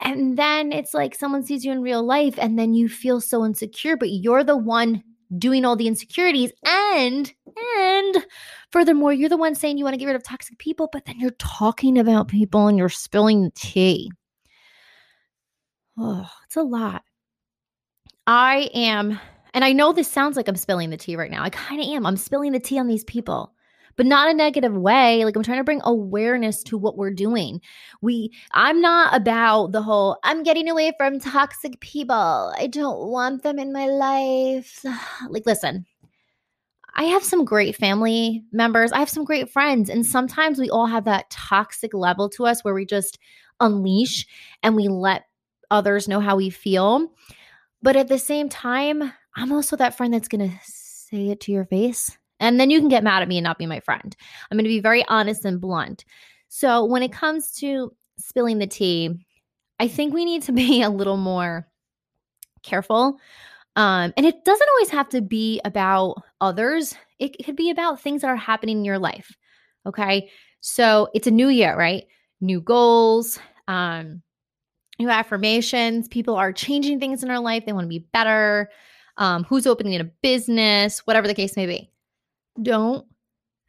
And 0.00 0.38
then 0.38 0.72
it's 0.72 0.94
like 0.94 1.14
someone 1.14 1.44
sees 1.44 1.64
you 1.64 1.72
in 1.72 1.82
real 1.82 2.02
life 2.02 2.34
and 2.38 2.58
then 2.58 2.72
you 2.72 2.88
feel 2.88 3.20
so 3.20 3.44
insecure, 3.44 3.96
but 3.96 4.10
you're 4.10 4.44
the 4.44 4.56
one 4.56 5.02
doing 5.38 5.64
all 5.64 5.76
the 5.76 5.86
insecurities 5.86 6.52
and 6.66 7.32
and 7.78 8.26
furthermore 8.70 9.12
you're 9.12 9.28
the 9.28 9.36
one 9.36 9.54
saying 9.54 9.78
you 9.78 9.84
want 9.84 9.94
to 9.94 9.98
get 9.98 10.06
rid 10.06 10.16
of 10.16 10.22
toxic 10.22 10.58
people 10.58 10.88
but 10.92 11.04
then 11.04 11.18
you're 11.20 11.30
talking 11.38 11.98
about 11.98 12.28
people 12.28 12.66
and 12.66 12.76
you're 12.78 12.88
spilling 12.88 13.42
the 13.42 13.52
tea. 13.54 14.10
Oh 15.98 16.28
it's 16.46 16.56
a 16.56 16.62
lot. 16.62 17.02
I 18.26 18.70
am 18.74 19.18
and 19.54 19.64
i 19.64 19.72
know 19.72 19.92
this 19.92 20.10
sounds 20.10 20.36
like 20.36 20.48
i'm 20.48 20.56
spilling 20.56 20.90
the 20.90 20.96
tea 20.96 21.16
right 21.16 21.30
now 21.30 21.42
i 21.42 21.50
kind 21.50 21.80
of 21.80 21.86
am 21.86 22.06
i'm 22.06 22.16
spilling 22.16 22.52
the 22.52 22.60
tea 22.60 22.78
on 22.78 22.86
these 22.86 23.04
people 23.04 23.52
but 23.96 24.06
not 24.06 24.30
a 24.30 24.34
negative 24.34 24.74
way. 24.74 25.24
Like 25.24 25.36
I'm 25.36 25.42
trying 25.42 25.58
to 25.58 25.64
bring 25.64 25.80
awareness 25.84 26.62
to 26.64 26.78
what 26.78 26.96
we're 26.96 27.12
doing. 27.12 27.60
We 28.00 28.32
I'm 28.52 28.80
not 28.80 29.14
about 29.14 29.72
the 29.72 29.82
whole 29.82 30.18
I'm 30.24 30.42
getting 30.42 30.68
away 30.68 30.92
from 30.96 31.20
toxic 31.20 31.80
people. 31.80 32.52
I 32.56 32.66
don't 32.66 33.08
want 33.08 33.42
them 33.42 33.58
in 33.58 33.72
my 33.72 33.86
life. 33.86 34.84
Like 35.28 35.46
listen, 35.46 35.86
I 36.94 37.04
have 37.04 37.22
some 37.24 37.44
great 37.44 37.76
family 37.76 38.44
members. 38.52 38.92
I 38.92 38.98
have 38.98 39.10
some 39.10 39.24
great 39.24 39.50
friends. 39.50 39.88
And 39.88 40.04
sometimes 40.04 40.58
we 40.58 40.70
all 40.70 40.86
have 40.86 41.04
that 41.04 41.30
toxic 41.30 41.94
level 41.94 42.28
to 42.30 42.46
us 42.46 42.64
where 42.64 42.74
we 42.74 42.84
just 42.84 43.18
unleash 43.60 44.26
and 44.62 44.74
we 44.74 44.88
let 44.88 45.24
others 45.70 46.08
know 46.08 46.20
how 46.20 46.36
we 46.36 46.50
feel. 46.50 47.12
But 47.82 47.96
at 47.96 48.08
the 48.08 48.18
same 48.18 48.48
time, 48.48 49.12
I'm 49.36 49.52
also 49.52 49.76
that 49.76 49.96
friend 49.96 50.12
that's 50.12 50.28
going 50.28 50.50
to 50.50 50.56
say 50.64 51.30
it 51.30 51.40
to 51.42 51.52
your 51.52 51.64
face. 51.64 52.18
And 52.40 52.58
then 52.58 52.70
you 52.70 52.80
can 52.80 52.88
get 52.88 53.04
mad 53.04 53.22
at 53.22 53.28
me 53.28 53.38
and 53.38 53.44
not 53.44 53.58
be 53.58 53.66
my 53.66 53.80
friend. 53.80 54.16
I'm 54.50 54.56
going 54.56 54.64
to 54.64 54.68
be 54.68 54.80
very 54.80 55.04
honest 55.06 55.44
and 55.44 55.60
blunt. 55.60 56.04
So 56.48 56.84
when 56.84 57.02
it 57.02 57.12
comes 57.12 57.52
to 57.56 57.94
spilling 58.18 58.58
the 58.58 58.66
tea, 58.66 59.24
I 59.78 59.86
think 59.86 60.12
we 60.12 60.24
need 60.24 60.42
to 60.42 60.52
be 60.52 60.82
a 60.82 60.90
little 60.90 61.18
more 61.18 61.68
careful. 62.62 63.18
Um, 63.76 64.12
and 64.16 64.26
it 64.26 64.44
doesn't 64.44 64.68
always 64.68 64.90
have 64.90 65.08
to 65.10 65.20
be 65.20 65.60
about 65.64 66.22
others, 66.40 66.94
it 67.18 67.44
could 67.44 67.56
be 67.56 67.70
about 67.70 68.00
things 68.00 68.22
that 68.22 68.28
are 68.28 68.36
happening 68.36 68.78
in 68.78 68.84
your 68.84 68.98
life. 68.98 69.36
Okay. 69.86 70.30
So 70.60 71.08
it's 71.14 71.26
a 71.26 71.30
new 71.30 71.48
year, 71.48 71.76
right? 71.76 72.04
New 72.40 72.60
goals, 72.60 73.38
um, 73.68 74.22
new 74.98 75.08
affirmations. 75.08 76.08
People 76.08 76.34
are 76.34 76.52
changing 76.52 76.98
things 76.98 77.22
in 77.22 77.28
their 77.28 77.38
life. 77.38 77.64
They 77.64 77.72
want 77.72 77.84
to 77.84 77.88
be 77.88 78.06
better. 78.12 78.70
Um, 79.16 79.44
who's 79.44 79.66
opening 79.66 80.00
a 80.00 80.04
business, 80.04 81.00
whatever 81.00 81.28
the 81.28 81.34
case 81.34 81.54
may 81.56 81.66
be 81.66 81.89
don't 82.62 83.06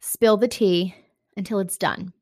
spill 0.00 0.36
the 0.36 0.48
tea 0.48 0.94
until 1.36 1.58
it's 1.58 1.78
done. 1.78 2.12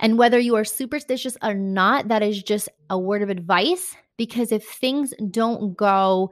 And 0.00 0.18
whether 0.18 0.38
you 0.38 0.56
are 0.56 0.64
superstitious 0.64 1.36
or 1.42 1.54
not, 1.54 2.08
that 2.08 2.22
is 2.22 2.42
just 2.42 2.68
a 2.90 2.98
word 2.98 3.22
of 3.22 3.30
advice 3.30 3.96
because 4.16 4.52
if 4.52 4.64
things 4.64 5.14
don't 5.30 5.76
go 5.76 6.30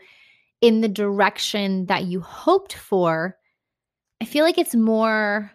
in 0.60 0.80
the 0.80 0.88
direction 0.88 1.86
that 1.86 2.04
you 2.04 2.20
hoped 2.20 2.74
for, 2.74 3.36
I 4.20 4.24
feel 4.24 4.44
like 4.44 4.58
it's 4.58 4.74
more 4.74 5.50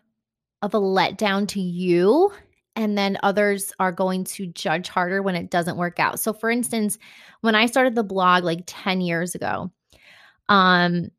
of 0.62 0.74
a 0.74 0.80
letdown 0.80 1.48
to 1.50 1.62
you. 1.62 2.32
And 2.76 2.98
then 2.98 3.18
others 3.24 3.74
are 3.80 3.92
going 3.92 4.24
to 4.26 4.48
judge 4.48 4.88
harder 4.88 5.24
when 5.24 5.36
it 5.36 5.50
doesn't 5.50 5.78
work 5.78 6.00
out. 6.00 6.20
So, 6.20 6.32
for 6.32 6.52
instance, 6.52 7.00
when 7.42 7.56
I 7.56 7.66
started 7.66 7.96
the 7.96 8.04
blog 8.04 8.44
like 8.44 8.64
10 8.68 9.02
years 9.02 9.34
ago, 9.34 9.72
um, 10.48 11.10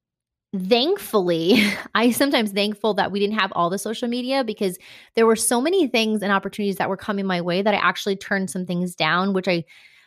thankfully, 0.56 1.62
I 1.94 2.10
sometimes 2.10 2.52
thankful 2.52 2.94
that 2.94 3.12
we 3.12 3.20
didn't 3.20 3.38
have 3.38 3.52
all 3.54 3.70
the 3.70 3.78
social 3.78 4.08
media 4.08 4.44
because 4.44 4.78
there 5.14 5.26
were 5.26 5.36
so 5.36 5.60
many 5.60 5.86
things 5.86 6.22
and 6.22 6.32
opportunities 6.32 6.76
that 6.76 6.88
were 6.88 6.96
coming 6.96 7.26
my 7.26 7.40
way 7.40 7.62
that 7.62 7.74
I 7.74 7.78
actually 7.78 8.16
turned 8.16 8.50
some 8.50 8.66
things 8.66 8.94
down, 8.94 9.32
which 9.32 9.48
I 9.48 9.64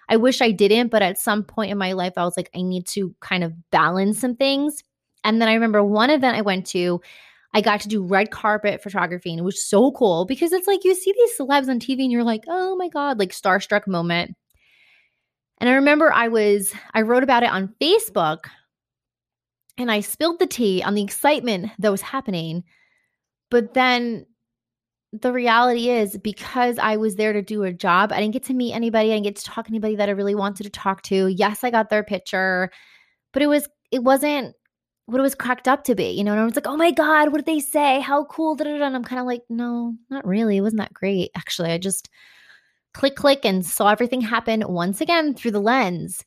I 0.09 0.17
wish 0.17 0.41
I 0.41 0.51
didn't, 0.51 0.89
but 0.89 1.01
at 1.01 1.17
some 1.17 1.43
point 1.43 1.71
in 1.71 1.77
my 1.77 1.93
life 1.93 2.13
I 2.17 2.25
was 2.25 2.35
like 2.35 2.49
I 2.55 2.61
need 2.61 2.87
to 2.87 3.15
kind 3.21 3.43
of 3.43 3.53
balance 3.71 4.19
some 4.19 4.35
things. 4.35 4.83
And 5.23 5.39
then 5.41 5.47
I 5.47 5.53
remember 5.53 5.83
one 5.83 6.09
event 6.09 6.35
I 6.35 6.41
went 6.41 6.65
to, 6.67 6.99
I 7.53 7.61
got 7.61 7.81
to 7.81 7.87
do 7.87 8.03
red 8.03 8.31
carpet 8.31 8.81
photography 8.81 9.29
and 9.29 9.39
it 9.39 9.43
was 9.43 9.63
so 9.63 9.91
cool 9.91 10.25
because 10.25 10.51
it's 10.53 10.67
like 10.67 10.83
you 10.83 10.95
see 10.95 11.13
these 11.13 11.37
celebs 11.37 11.69
on 11.69 11.79
TV 11.79 12.01
and 12.03 12.11
you're 12.11 12.23
like, 12.23 12.43
"Oh 12.47 12.75
my 12.75 12.89
god, 12.89 13.19
like 13.19 13.31
starstruck 13.31 13.87
moment." 13.87 14.35
And 15.59 15.69
I 15.69 15.73
remember 15.73 16.11
I 16.11 16.27
was 16.27 16.73
I 16.93 17.01
wrote 17.01 17.23
about 17.23 17.43
it 17.43 17.51
on 17.51 17.75
Facebook 17.79 18.45
and 19.77 19.91
I 19.91 20.01
spilled 20.01 20.39
the 20.39 20.47
tea 20.47 20.83
on 20.83 20.95
the 20.95 21.03
excitement 21.03 21.71
that 21.79 21.91
was 21.91 22.01
happening. 22.01 22.63
But 23.49 23.73
then 23.73 24.25
the 25.13 25.33
reality 25.33 25.89
is 25.89 26.17
because 26.17 26.77
I 26.79 26.97
was 26.97 27.15
there 27.15 27.33
to 27.33 27.41
do 27.41 27.63
a 27.63 27.73
job, 27.73 28.11
I 28.11 28.19
didn't 28.21 28.33
get 28.33 28.43
to 28.45 28.53
meet 28.53 28.73
anybody. 28.73 29.09
I 29.09 29.15
didn't 29.15 29.25
get 29.25 29.35
to 29.37 29.43
talk 29.43 29.65
to 29.65 29.71
anybody 29.71 29.95
that 29.95 30.09
I 30.09 30.13
really 30.13 30.35
wanted 30.35 30.63
to 30.63 30.69
talk 30.69 31.01
to. 31.03 31.27
Yes, 31.27 31.63
I 31.63 31.69
got 31.69 31.89
their 31.89 32.03
picture, 32.03 32.71
but 33.33 33.41
it 33.41 33.47
was 33.47 33.67
it 33.91 34.03
wasn't 34.03 34.55
what 35.05 35.19
it 35.19 35.23
was 35.23 35.35
cracked 35.35 35.67
up 35.67 35.83
to 35.85 35.95
be. 35.95 36.11
You 36.11 36.23
know, 36.23 36.31
and 36.31 36.41
I 36.41 36.45
was 36.45 36.55
like, 36.55 36.67
oh 36.67 36.77
my 36.77 36.91
God, 36.91 37.31
what 37.31 37.39
did 37.39 37.45
they 37.45 37.59
say? 37.59 37.99
How 37.99 38.23
cool. 38.25 38.55
And 38.61 38.95
I'm 38.95 39.03
kind 39.03 39.19
of 39.19 39.25
like, 39.25 39.41
no, 39.49 39.93
not 40.09 40.25
really. 40.25 40.57
It 40.57 40.61
wasn't 40.61 40.81
that 40.81 40.93
great. 40.93 41.31
Actually, 41.35 41.71
I 41.71 41.77
just 41.77 42.09
click, 42.93 43.15
click 43.15 43.45
and 43.45 43.65
saw 43.65 43.89
everything 43.89 44.21
happen 44.21 44.63
once 44.67 45.01
again 45.01 45.33
through 45.33 45.51
the 45.51 45.59
lens. 45.59 46.23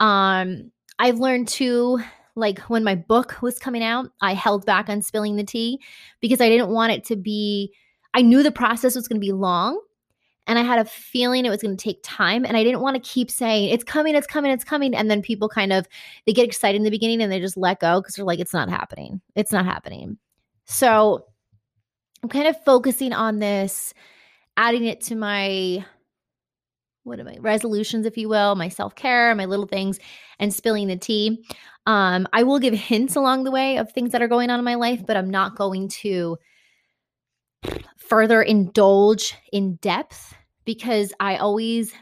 Um, 0.00 0.70
I've 0.98 1.18
learned 1.18 1.48
too 1.48 2.02
like 2.36 2.58
when 2.60 2.84
my 2.84 2.94
book 2.94 3.40
was 3.40 3.58
coming 3.58 3.82
out, 3.82 4.10
I 4.20 4.34
held 4.34 4.66
back 4.66 4.88
on 4.88 5.02
spilling 5.02 5.36
the 5.36 5.44
tea 5.44 5.80
because 6.20 6.40
I 6.40 6.48
didn't 6.48 6.68
want 6.68 6.92
it 6.92 7.04
to 7.04 7.16
be, 7.16 7.72
I 8.14 8.22
knew 8.22 8.42
the 8.42 8.52
process 8.52 8.94
was 8.94 9.08
going 9.08 9.20
to 9.20 9.26
be 9.26 9.32
long 9.32 9.80
and 10.46 10.58
I 10.58 10.62
had 10.62 10.78
a 10.78 10.84
feeling 10.84 11.44
it 11.44 11.50
was 11.50 11.62
going 11.62 11.76
to 11.76 11.82
take 11.82 12.00
time. 12.04 12.44
And 12.44 12.56
I 12.56 12.62
didn't 12.62 12.80
want 12.80 12.94
to 12.94 13.00
keep 13.00 13.30
saying, 13.30 13.70
it's 13.70 13.82
coming, 13.82 14.14
it's 14.14 14.26
coming, 14.26 14.52
it's 14.52 14.64
coming. 14.64 14.94
And 14.94 15.10
then 15.10 15.22
people 15.22 15.48
kind 15.48 15.72
of, 15.72 15.88
they 16.24 16.32
get 16.32 16.46
excited 16.46 16.76
in 16.76 16.84
the 16.84 16.90
beginning 16.90 17.20
and 17.20 17.32
they 17.32 17.40
just 17.40 17.56
let 17.56 17.80
go 17.80 18.00
because 18.00 18.14
they're 18.14 18.24
like, 18.24 18.38
it's 18.38 18.54
not 18.54 18.68
happening. 18.68 19.20
It's 19.34 19.50
not 19.50 19.64
happening. 19.64 20.18
So 20.66 21.26
I'm 22.22 22.28
kind 22.28 22.46
of 22.46 22.62
focusing 22.64 23.12
on 23.12 23.38
this, 23.38 23.92
adding 24.56 24.84
it 24.84 25.00
to 25.02 25.16
my 25.16 25.84
what 27.06 27.20
am 27.20 27.26
my 27.26 27.36
resolutions, 27.38 28.04
if 28.04 28.18
you 28.18 28.28
will, 28.28 28.56
my 28.56 28.68
self 28.68 28.94
care, 28.96 29.34
my 29.34 29.44
little 29.44 29.66
things, 29.66 30.00
and 30.40 30.52
spilling 30.52 30.88
the 30.88 30.96
tea. 30.96 31.46
Um, 31.86 32.26
I 32.32 32.42
will 32.42 32.58
give 32.58 32.74
hints 32.74 33.14
along 33.14 33.44
the 33.44 33.52
way 33.52 33.76
of 33.78 33.92
things 33.92 34.10
that 34.10 34.22
are 34.22 34.28
going 34.28 34.50
on 34.50 34.58
in 34.58 34.64
my 34.64 34.74
life, 34.74 35.06
but 35.06 35.16
I'm 35.16 35.30
not 35.30 35.56
going 35.56 35.88
to 36.00 36.36
further 37.96 38.42
indulge 38.42 39.34
in 39.52 39.76
depth 39.76 40.34
because 40.64 41.12
I 41.20 41.36
always 41.36 41.92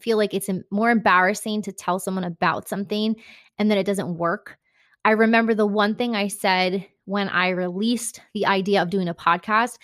feel 0.00 0.16
like 0.16 0.32
it's 0.32 0.48
more 0.70 0.90
embarrassing 0.90 1.62
to 1.62 1.72
tell 1.72 1.98
someone 1.98 2.24
about 2.24 2.66
something 2.66 3.14
and 3.58 3.70
then 3.70 3.76
it 3.76 3.84
doesn't 3.84 4.16
work. 4.16 4.56
I 5.04 5.10
remember 5.10 5.54
the 5.54 5.66
one 5.66 5.96
thing 5.96 6.16
I 6.16 6.28
said 6.28 6.86
when 7.04 7.28
I 7.28 7.50
released 7.50 8.20
the 8.32 8.46
idea 8.46 8.82
of 8.82 8.90
doing 8.90 9.08
a 9.08 9.14
podcast. 9.14 9.76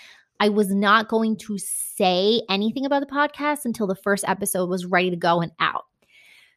I 0.43 0.49
was 0.49 0.75
not 0.75 1.07
going 1.07 1.37
to 1.37 1.57
say 1.57 2.43
anything 2.51 2.85
about 2.85 2.99
the 2.99 3.07
podcast 3.07 3.65
until 3.65 3.87
the 3.87 3.95
first 3.95 4.25
episode 4.27 4.69
was 4.69 4.85
ready 4.85 5.09
to 5.09 5.15
go 5.15 5.41
and 5.41 5.53
out. 5.61 5.85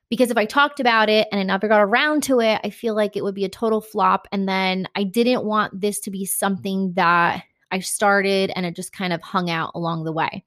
Because 0.10 0.32
if 0.32 0.38
I 0.38 0.46
talked 0.46 0.80
about 0.80 1.08
it 1.08 1.28
and 1.32 1.40
I 1.40 1.44
never 1.44 1.68
got 1.68 1.82
around 1.82 2.24
to 2.24 2.40
it, 2.40 2.60
I 2.64 2.72
feel 2.72 2.96
like 2.96 3.16
it 3.16 3.24
would 3.24 3.36
be 3.36 3.46
a 3.46 3.50
total 3.50 3.82
flop. 3.82 4.28
And 4.32 4.50
then 4.50 4.88
I 4.96 5.04
didn't 5.04 5.46
want 5.46 5.80
this 5.80 6.00
to 6.00 6.10
be 6.10 6.26
something 6.26 6.94
that 6.94 7.44
I 7.70 7.78
started 7.78 8.52
and 8.56 8.66
it 8.66 8.76
just 8.76 8.92
kind 8.92 9.14
of 9.14 9.22
hung 9.22 9.52
out 9.52 9.70
along 9.76 10.04
the 10.04 10.12
way. 10.12 10.44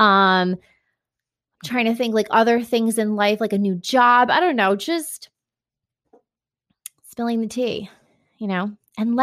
Um, 0.00 0.56
trying 1.64 1.84
to 1.84 1.94
think 1.94 2.16
like 2.16 2.26
other 2.32 2.60
things 2.60 2.98
in 2.98 3.14
life, 3.14 3.40
like 3.40 3.52
a 3.52 3.58
new 3.58 3.76
job. 3.76 4.28
I 4.28 4.40
don't 4.40 4.56
know, 4.56 4.74
just 4.74 5.28
spilling 7.04 7.40
the 7.42 7.46
tea, 7.46 7.88
you 8.38 8.48
know, 8.48 8.72
and 8.98 9.14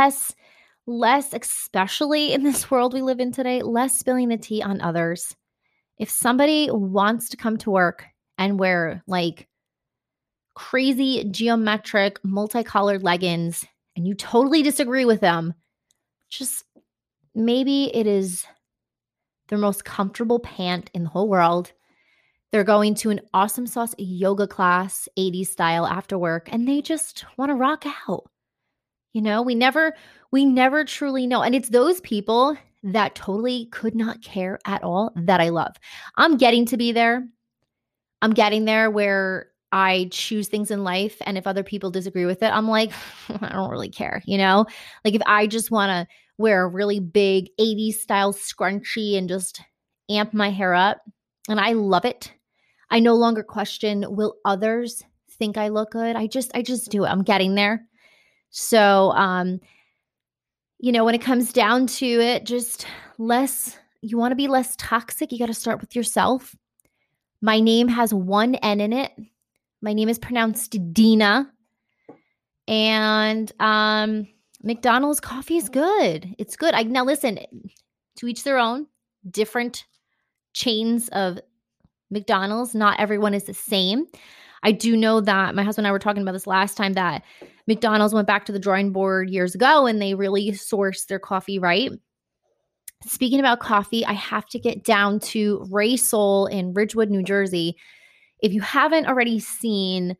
less 0.85 1.33
especially 1.33 2.33
in 2.33 2.43
this 2.43 2.69
world 2.71 2.93
we 2.93 3.01
live 3.01 3.19
in 3.19 3.31
today, 3.31 3.61
less 3.61 3.97
spilling 3.97 4.29
the 4.29 4.37
tea 4.37 4.61
on 4.61 4.81
others. 4.81 5.35
If 5.97 6.09
somebody 6.09 6.69
wants 6.71 7.29
to 7.29 7.37
come 7.37 7.57
to 7.57 7.71
work 7.71 8.05
and 8.37 8.59
wear 8.59 9.03
like 9.07 9.47
crazy 10.55 11.23
geometric 11.25 12.23
multicolored 12.23 13.03
leggings 13.03 13.65
and 13.95 14.07
you 14.07 14.15
totally 14.15 14.63
disagree 14.63 15.05
with 15.05 15.21
them, 15.21 15.53
just 16.29 16.63
maybe 17.35 17.95
it 17.95 18.07
is 18.07 18.45
their 19.49 19.57
most 19.57 19.85
comfortable 19.85 20.39
pant 20.39 20.89
in 20.93 21.03
the 21.03 21.09
whole 21.09 21.29
world. 21.29 21.71
They're 22.51 22.63
going 22.63 22.95
to 22.95 23.09
an 23.09 23.21
awesome 23.33 23.65
sauce 23.65 23.95
yoga 23.97 24.47
class, 24.47 25.07
80s 25.17 25.47
style 25.47 25.85
after 25.85 26.17
work, 26.17 26.49
and 26.51 26.67
they 26.67 26.81
just 26.81 27.25
want 27.37 27.49
to 27.49 27.55
rock 27.55 27.85
out. 28.07 28.29
You 29.13 29.21
know, 29.21 29.41
we 29.41 29.55
never 29.55 29.93
we 30.31 30.45
never 30.45 30.83
truly 30.83 31.27
know. 31.27 31.41
And 31.43 31.53
it's 31.55 31.69
those 31.69 32.01
people 32.01 32.57
that 32.83 33.15
totally 33.15 33.67
could 33.67 33.95
not 33.95 34.21
care 34.21 34.59
at 34.65 34.83
all 34.83 35.11
that 35.15 35.39
I 35.39 35.49
love. 35.49 35.75
I'm 36.17 36.37
getting 36.37 36.65
to 36.67 36.77
be 36.77 36.91
there. 36.91 37.25
I'm 38.21 38.33
getting 38.33 38.65
there 38.65 38.89
where 38.89 39.47
I 39.71 40.07
choose 40.11 40.47
things 40.47 40.71
in 40.71 40.83
life. 40.83 41.17
And 41.25 41.37
if 41.37 41.47
other 41.47 41.63
people 41.63 41.91
disagree 41.91 42.25
with 42.25 42.43
it, 42.43 42.51
I'm 42.51 42.67
like, 42.67 42.91
I 43.41 43.49
don't 43.49 43.69
really 43.69 43.89
care, 43.89 44.21
you 44.25 44.37
know? 44.37 44.65
Like 45.05 45.15
if 45.15 45.21
I 45.25 45.47
just 45.47 45.71
want 45.71 45.89
to 45.89 46.13
wear 46.37 46.63
a 46.63 46.67
really 46.67 46.99
big 46.99 47.49
80s 47.59 47.95
style 47.95 48.33
scrunchie 48.33 49.17
and 49.17 49.29
just 49.29 49.61
amp 50.09 50.33
my 50.33 50.49
hair 50.49 50.73
up, 50.73 51.01
and 51.49 51.59
I 51.59 51.73
love 51.73 52.05
it. 52.05 52.31
I 52.89 52.99
no 52.99 53.15
longer 53.15 53.43
question, 53.43 54.05
will 54.07 54.35
others 54.45 55.03
think 55.31 55.57
I 55.57 55.69
look 55.69 55.91
good? 55.91 56.15
I 56.15 56.27
just, 56.27 56.51
I 56.55 56.61
just 56.61 56.89
do 56.91 57.05
it. 57.05 57.09
I'm 57.09 57.23
getting 57.23 57.55
there. 57.55 57.87
So, 58.55 59.11
um, 59.13 59.59
you 60.77 60.91
know, 60.91 61.03
when 61.03 61.15
it 61.15 61.23
comes 61.23 61.51
down 61.51 61.87
to 61.87 62.05
it, 62.05 62.45
just 62.45 62.85
less, 63.17 63.79
you 64.01 64.15
want 64.15 64.31
to 64.31 64.35
be 64.35 64.47
less 64.47 64.75
toxic, 64.77 65.31
you 65.31 65.39
got 65.39 65.47
to 65.47 65.55
start 65.55 65.81
with 65.81 65.95
yourself. 65.95 66.55
My 67.41 67.59
name 67.59 67.87
has 67.87 68.13
one 68.13 68.53
N 68.55 68.79
in 68.79 68.93
it. 68.93 69.11
My 69.81 69.93
name 69.93 70.07
is 70.07 70.19
pronounced 70.19 70.77
Dina. 70.93 71.51
And 72.67 73.51
um, 73.59 74.27
McDonald's 74.61 75.19
coffee 75.19 75.57
is 75.57 75.67
good. 75.67 76.35
It's 76.37 76.55
good. 76.55 76.75
I 76.75 76.83
now 76.83 77.05
listen, 77.05 77.39
to 78.17 78.27
each 78.27 78.43
their 78.43 78.59
own, 78.59 78.85
different 79.31 79.83
chains 80.53 81.09
of 81.09 81.39
McDonald's. 82.11 82.75
Not 82.75 82.99
everyone 82.99 83.33
is 83.33 83.45
the 83.45 83.53
same. 83.55 84.05
I 84.61 84.73
do 84.73 84.95
know 84.95 85.21
that 85.21 85.55
my 85.55 85.63
husband 85.63 85.87
and 85.87 85.89
I 85.89 85.91
were 85.91 85.99
talking 85.99 86.21
about 86.21 86.33
this 86.33 86.45
last 86.45 86.77
time 86.77 86.93
that 86.93 87.23
McDonald's 87.67 88.13
went 88.13 88.27
back 88.27 88.45
to 88.45 88.51
the 88.51 88.59
drawing 88.59 88.91
board 88.91 89.29
years 89.29 89.55
ago 89.55 89.85
and 89.85 90.01
they 90.01 90.15
really 90.15 90.51
sourced 90.51 91.07
their 91.07 91.19
coffee 91.19 91.59
right. 91.59 91.91
Speaking 93.05 93.39
about 93.39 93.59
coffee, 93.59 94.05
I 94.05 94.13
have 94.13 94.45
to 94.47 94.59
get 94.59 94.83
down 94.83 95.19
to 95.19 95.65
Ray 95.69 95.97
Soul 95.97 96.45
in 96.47 96.73
Ridgewood, 96.73 97.09
New 97.09 97.23
Jersey. 97.23 97.75
If 98.41 98.53
you 98.53 98.61
haven't 98.61 99.07
already 99.07 99.39
seen 99.39 100.15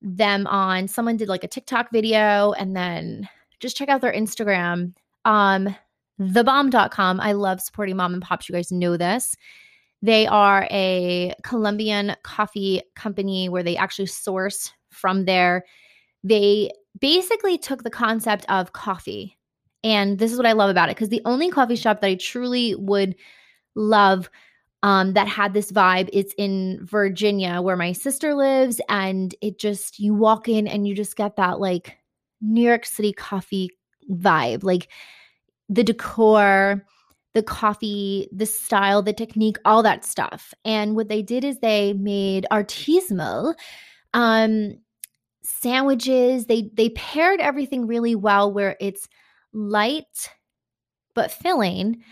them 0.00 0.46
on, 0.46 0.88
someone 0.88 1.16
did 1.16 1.28
like 1.28 1.44
a 1.44 1.48
TikTok 1.48 1.90
video 1.92 2.52
and 2.52 2.74
then 2.74 3.28
just 3.60 3.76
check 3.76 3.88
out 3.88 4.00
their 4.00 4.12
Instagram. 4.12 4.94
Um, 5.24 5.74
thebomb.com. 6.20 7.20
I 7.20 7.32
love 7.32 7.60
supporting 7.60 7.96
mom 7.96 8.14
and 8.14 8.22
pops. 8.22 8.48
You 8.48 8.54
guys 8.54 8.72
know 8.72 8.96
this. 8.96 9.36
They 10.00 10.26
are 10.26 10.66
a 10.70 11.34
Colombian 11.42 12.14
coffee 12.22 12.82
company 12.94 13.48
where 13.48 13.62
they 13.62 13.76
actually 13.76 14.06
source 14.06 14.72
from 14.90 15.24
there 15.24 15.64
they 16.24 16.70
basically 17.00 17.58
took 17.58 17.82
the 17.82 17.90
concept 17.90 18.44
of 18.48 18.72
coffee. 18.72 19.36
And 19.84 20.18
this 20.18 20.32
is 20.32 20.38
what 20.38 20.46
I 20.46 20.52
love 20.52 20.70
about 20.70 20.88
it 20.88 20.96
because 20.96 21.08
the 21.08 21.22
only 21.24 21.50
coffee 21.50 21.76
shop 21.76 22.00
that 22.00 22.08
I 22.08 22.14
truly 22.16 22.74
would 22.74 23.14
love 23.74 24.28
um, 24.82 25.14
that 25.14 25.28
had 25.28 25.54
this 25.54 25.72
vibe 25.72 26.08
is 26.12 26.34
in 26.38 26.78
Virginia, 26.82 27.60
where 27.62 27.76
my 27.76 27.92
sister 27.92 28.34
lives. 28.34 28.80
And 28.88 29.34
it 29.40 29.58
just, 29.58 29.98
you 29.98 30.14
walk 30.14 30.48
in 30.48 30.66
and 30.66 30.86
you 30.86 30.94
just 30.94 31.16
get 31.16 31.36
that 31.36 31.60
like 31.60 31.96
New 32.40 32.62
York 32.62 32.86
City 32.86 33.12
coffee 33.12 33.70
vibe, 34.10 34.62
like 34.62 34.88
the 35.68 35.84
decor, 35.84 36.84
the 37.34 37.42
coffee, 37.42 38.28
the 38.32 38.46
style, 38.46 39.02
the 39.02 39.12
technique, 39.12 39.58
all 39.64 39.82
that 39.82 40.04
stuff. 40.04 40.54
And 40.64 40.96
what 40.96 41.08
they 41.08 41.22
did 41.22 41.44
is 41.44 41.58
they 41.58 41.92
made 41.92 42.46
artisanal 42.50 43.54
um 44.14 44.74
sandwiches. 45.60 46.46
They 46.46 46.70
they 46.74 46.90
paired 46.90 47.40
everything 47.40 47.86
really 47.86 48.14
well 48.14 48.52
where 48.52 48.76
it's 48.80 49.08
light 49.52 50.30
but 51.14 51.30
filling 51.32 52.02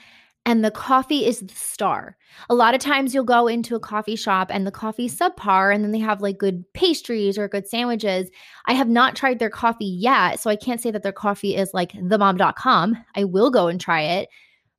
and 0.46 0.64
the 0.64 0.70
coffee 0.70 1.26
is 1.26 1.40
the 1.40 1.54
star. 1.54 2.16
A 2.48 2.54
lot 2.54 2.74
of 2.74 2.80
times 2.80 3.12
you'll 3.12 3.24
go 3.24 3.48
into 3.48 3.74
a 3.74 3.80
coffee 3.80 4.14
shop 4.14 4.48
and 4.50 4.64
the 4.64 4.70
coffee's 4.70 5.18
subpar 5.18 5.74
and 5.74 5.82
then 5.82 5.90
they 5.90 5.98
have 5.98 6.22
like 6.22 6.38
good 6.38 6.64
pastries 6.72 7.36
or 7.36 7.48
good 7.48 7.66
sandwiches. 7.66 8.30
I 8.66 8.72
have 8.74 8.88
not 8.88 9.16
tried 9.16 9.40
their 9.40 9.50
coffee 9.50 9.84
yet, 9.86 10.38
so 10.38 10.48
I 10.48 10.56
can't 10.56 10.80
say 10.80 10.92
that 10.92 11.02
their 11.02 11.12
coffee 11.12 11.56
is 11.56 11.74
like 11.74 11.92
thebomb.com. 11.92 12.96
I 13.16 13.24
will 13.24 13.50
go 13.50 13.66
and 13.66 13.80
try 13.80 14.02
it, 14.02 14.28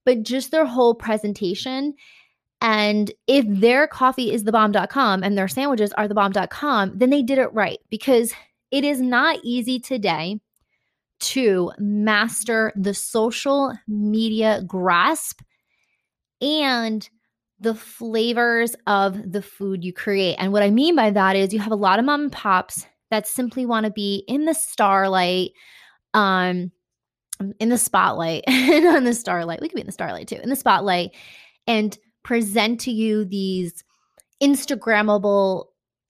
but 0.05 0.23
just 0.23 0.51
their 0.51 0.65
whole 0.65 0.95
presentation 0.95 1.93
and 2.61 3.11
if 3.27 3.45
their 3.47 3.87
coffee 3.87 4.31
is 4.31 4.43
thebomb.com 4.43 5.23
and 5.23 5.37
their 5.37 5.47
sandwiches 5.47 5.93
are 5.93 6.07
thebomb.com, 6.07 6.97
then 6.97 7.09
they 7.09 7.21
did 7.21 7.37
it 7.37 7.53
right 7.53 7.77
because 7.89 8.33
it 8.71 8.83
is 8.83 9.01
not 9.01 9.39
easy 9.43 9.79
today 9.79 10.39
to 11.19 11.71
master 11.79 12.71
the 12.75 12.93
social 12.93 13.73
media 13.87 14.61
grasp 14.67 15.41
and 16.41 17.09
the 17.59 17.73
flavors 17.73 18.75
of 18.85 19.31
the 19.31 19.41
food 19.41 19.83
you 19.83 19.91
create. 19.91 20.35
And 20.37 20.51
what 20.51 20.61
I 20.63 20.69
mean 20.69 20.95
by 20.95 21.09
that 21.11 21.35
is 21.35 21.53
you 21.53 21.59
have 21.59 21.71
a 21.71 21.75
lot 21.75 21.97
of 21.97 22.05
mom 22.05 22.23
and 22.23 22.31
pops 22.31 22.85
that 23.09 23.25
simply 23.25 23.65
want 23.65 23.85
to 23.85 23.91
be 23.91 24.23
in 24.27 24.45
the 24.45 24.53
starlight, 24.53 25.51
um, 26.13 26.71
in 27.59 27.69
the 27.69 27.77
spotlight, 27.77 28.43
and 28.47 28.85
on 28.85 29.03
the 29.05 29.13
starlight. 29.13 29.61
We 29.61 29.69
could 29.69 29.75
be 29.75 29.81
in 29.81 29.87
the 29.87 29.93
starlight 29.93 30.27
too, 30.27 30.39
in 30.41 30.49
the 30.49 30.55
spotlight, 30.55 31.11
and 31.65 31.97
present 32.23 32.81
to 32.81 32.91
you 32.91 33.25
these 33.25 33.83
Instagrammable 34.41 35.65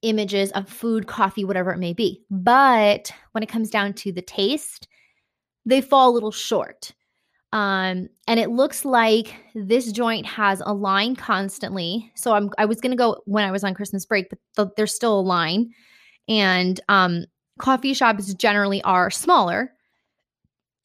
images 0.10 0.52
of 0.52 0.70
food, 0.70 1.08
coffee, 1.08 1.46
whatever 1.46 1.72
it 1.72 1.80
may 1.80 1.94
be. 1.94 2.22
But 2.30 3.12
when 3.32 3.44
it 3.44 3.50
comes 3.50 3.70
down 3.70 3.94
to 3.94 4.12
the 4.12 4.22
taste, 4.22 4.88
they 5.66 5.82
fall 5.82 6.10
a 6.10 6.14
little 6.14 6.32
short. 6.32 6.94
Um, 7.54 8.10
and 8.28 8.40
it 8.40 8.50
looks 8.50 8.84
like 8.84 9.34
this 9.56 9.92
joint 9.92 10.26
has 10.26 10.62
a 10.66 10.74
line 10.74 11.16
constantly. 11.16 12.12
So 12.16 12.34
I'm 12.34 12.50
I 12.58 12.66
was 12.66 12.82
gonna 12.82 12.96
go 12.96 13.22
when 13.26 13.46
I 13.46 13.52
was 13.52 13.64
on 13.64 13.74
Christmas 13.74 14.06
break, 14.06 14.30
but 14.30 14.40
th- 14.56 14.70
there's 14.76 14.94
still 14.94 15.20
a 15.20 15.22
line. 15.22 15.72
And 16.28 16.80
um, 16.90 17.26
coffee 17.58 17.94
shops 17.94 18.34
generally 18.34 18.82
are 18.84 19.10
smaller. 19.10 19.72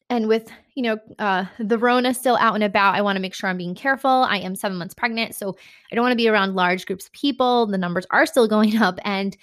And 0.09 0.27
with 0.27 0.49
you 0.75 0.83
know 0.83 0.97
uh, 1.19 1.45
the 1.59 1.77
Rona 1.77 2.13
still 2.13 2.37
out 2.37 2.55
and 2.55 2.63
about, 2.63 2.95
I 2.95 3.01
want 3.01 3.15
to 3.15 3.21
make 3.21 3.33
sure 3.33 3.49
I'm 3.49 3.57
being 3.57 3.75
careful. 3.75 4.09
I 4.09 4.37
am 4.37 4.55
seven 4.55 4.77
months 4.77 4.93
pregnant, 4.93 5.35
so 5.35 5.55
I 5.91 5.95
don't 5.95 6.03
want 6.03 6.13
to 6.13 6.17
be 6.17 6.27
around 6.27 6.55
large 6.55 6.85
groups 6.85 7.05
of 7.05 7.11
people. 7.13 7.67
The 7.67 7.77
numbers 7.77 8.07
are 8.11 8.25
still 8.25 8.47
going 8.55 8.77
up, 8.77 8.99
and 9.03 9.37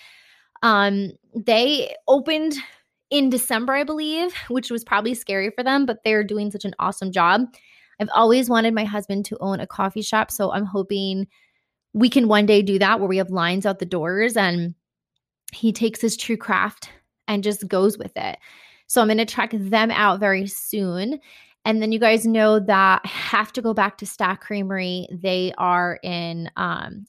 um, 0.62 1.12
they 1.34 1.94
opened 2.08 2.54
in 3.10 3.28
December, 3.28 3.74
I 3.74 3.84
believe, 3.84 4.32
which 4.48 4.70
was 4.70 4.84
probably 4.84 5.14
scary 5.14 5.50
for 5.50 5.64
them, 5.64 5.84
but 5.84 6.04
they're 6.04 6.24
doing 6.24 6.50
such 6.50 6.64
an 6.64 6.74
awesome 6.78 7.10
job. 7.10 7.42
I've 8.00 8.08
always 8.14 8.48
wanted 8.48 8.72
my 8.72 8.84
husband 8.84 9.24
to 9.26 9.38
own 9.40 9.60
a 9.60 9.66
coffee 9.66 10.02
shop, 10.02 10.30
so 10.30 10.52
I'm 10.52 10.64
hoping 10.64 11.26
we 11.92 12.08
can 12.08 12.28
one 12.28 12.46
day 12.46 12.62
do 12.62 12.78
that 12.78 13.00
where 13.00 13.08
we 13.08 13.16
have 13.16 13.30
lines 13.30 13.66
out 13.66 13.78
the 13.78 13.84
doors 13.84 14.36
and 14.36 14.74
he 15.52 15.72
takes 15.72 16.00
his 16.00 16.16
true 16.16 16.36
craft 16.36 16.88
and 17.26 17.42
just 17.42 17.66
goes 17.66 17.98
with 17.98 18.12
it. 18.16 18.38
So 18.90 19.00
I'm 19.00 19.06
going 19.06 19.18
to 19.18 19.24
check 19.24 19.52
them 19.52 19.92
out 19.92 20.18
very 20.18 20.48
soon. 20.48 21.20
And 21.64 21.80
then 21.80 21.92
you 21.92 22.00
guys 22.00 22.26
know 22.26 22.58
that 22.58 23.00
I 23.04 23.08
have 23.08 23.52
to 23.52 23.62
go 23.62 23.72
back 23.72 23.98
to 23.98 24.06
Stack 24.06 24.40
Creamery. 24.40 25.06
They 25.12 25.52
are 25.58 26.00
in, 26.02 26.50
um, 26.56 27.06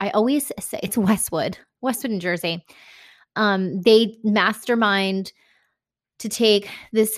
I 0.00 0.10
always 0.10 0.50
say 0.58 0.80
it's 0.82 0.98
Westwood, 0.98 1.56
Westwood, 1.80 2.10
New 2.10 2.18
Jersey. 2.18 2.66
Um, 3.36 3.80
they 3.82 4.16
mastermind 4.24 5.32
to 6.18 6.28
take 6.28 6.68
this 6.90 7.16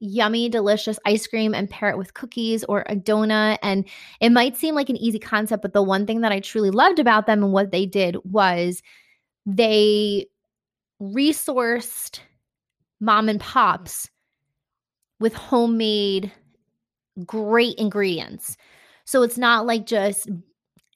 yummy, 0.00 0.50
delicious 0.50 0.98
ice 1.06 1.26
cream 1.26 1.54
and 1.54 1.70
pair 1.70 1.88
it 1.88 1.96
with 1.96 2.12
cookies 2.12 2.62
or 2.64 2.82
a 2.82 2.94
donut. 2.94 3.56
And 3.62 3.88
it 4.20 4.32
might 4.32 4.58
seem 4.58 4.74
like 4.74 4.90
an 4.90 4.98
easy 4.98 5.18
concept, 5.18 5.62
but 5.62 5.72
the 5.72 5.82
one 5.82 6.04
thing 6.04 6.20
that 6.20 6.30
I 6.30 6.40
truly 6.40 6.70
loved 6.70 6.98
about 6.98 7.24
them 7.24 7.42
and 7.42 7.54
what 7.54 7.70
they 7.70 7.86
did 7.86 8.18
was 8.22 8.82
they 9.46 10.26
resourced 11.00 12.20
mom 13.00 13.28
and 13.28 13.40
pops 13.40 14.08
with 15.20 15.34
homemade 15.34 16.32
great 17.24 17.76
ingredients. 17.78 18.56
So 19.04 19.22
it's 19.22 19.38
not 19.38 19.66
like 19.66 19.86
just 19.86 20.28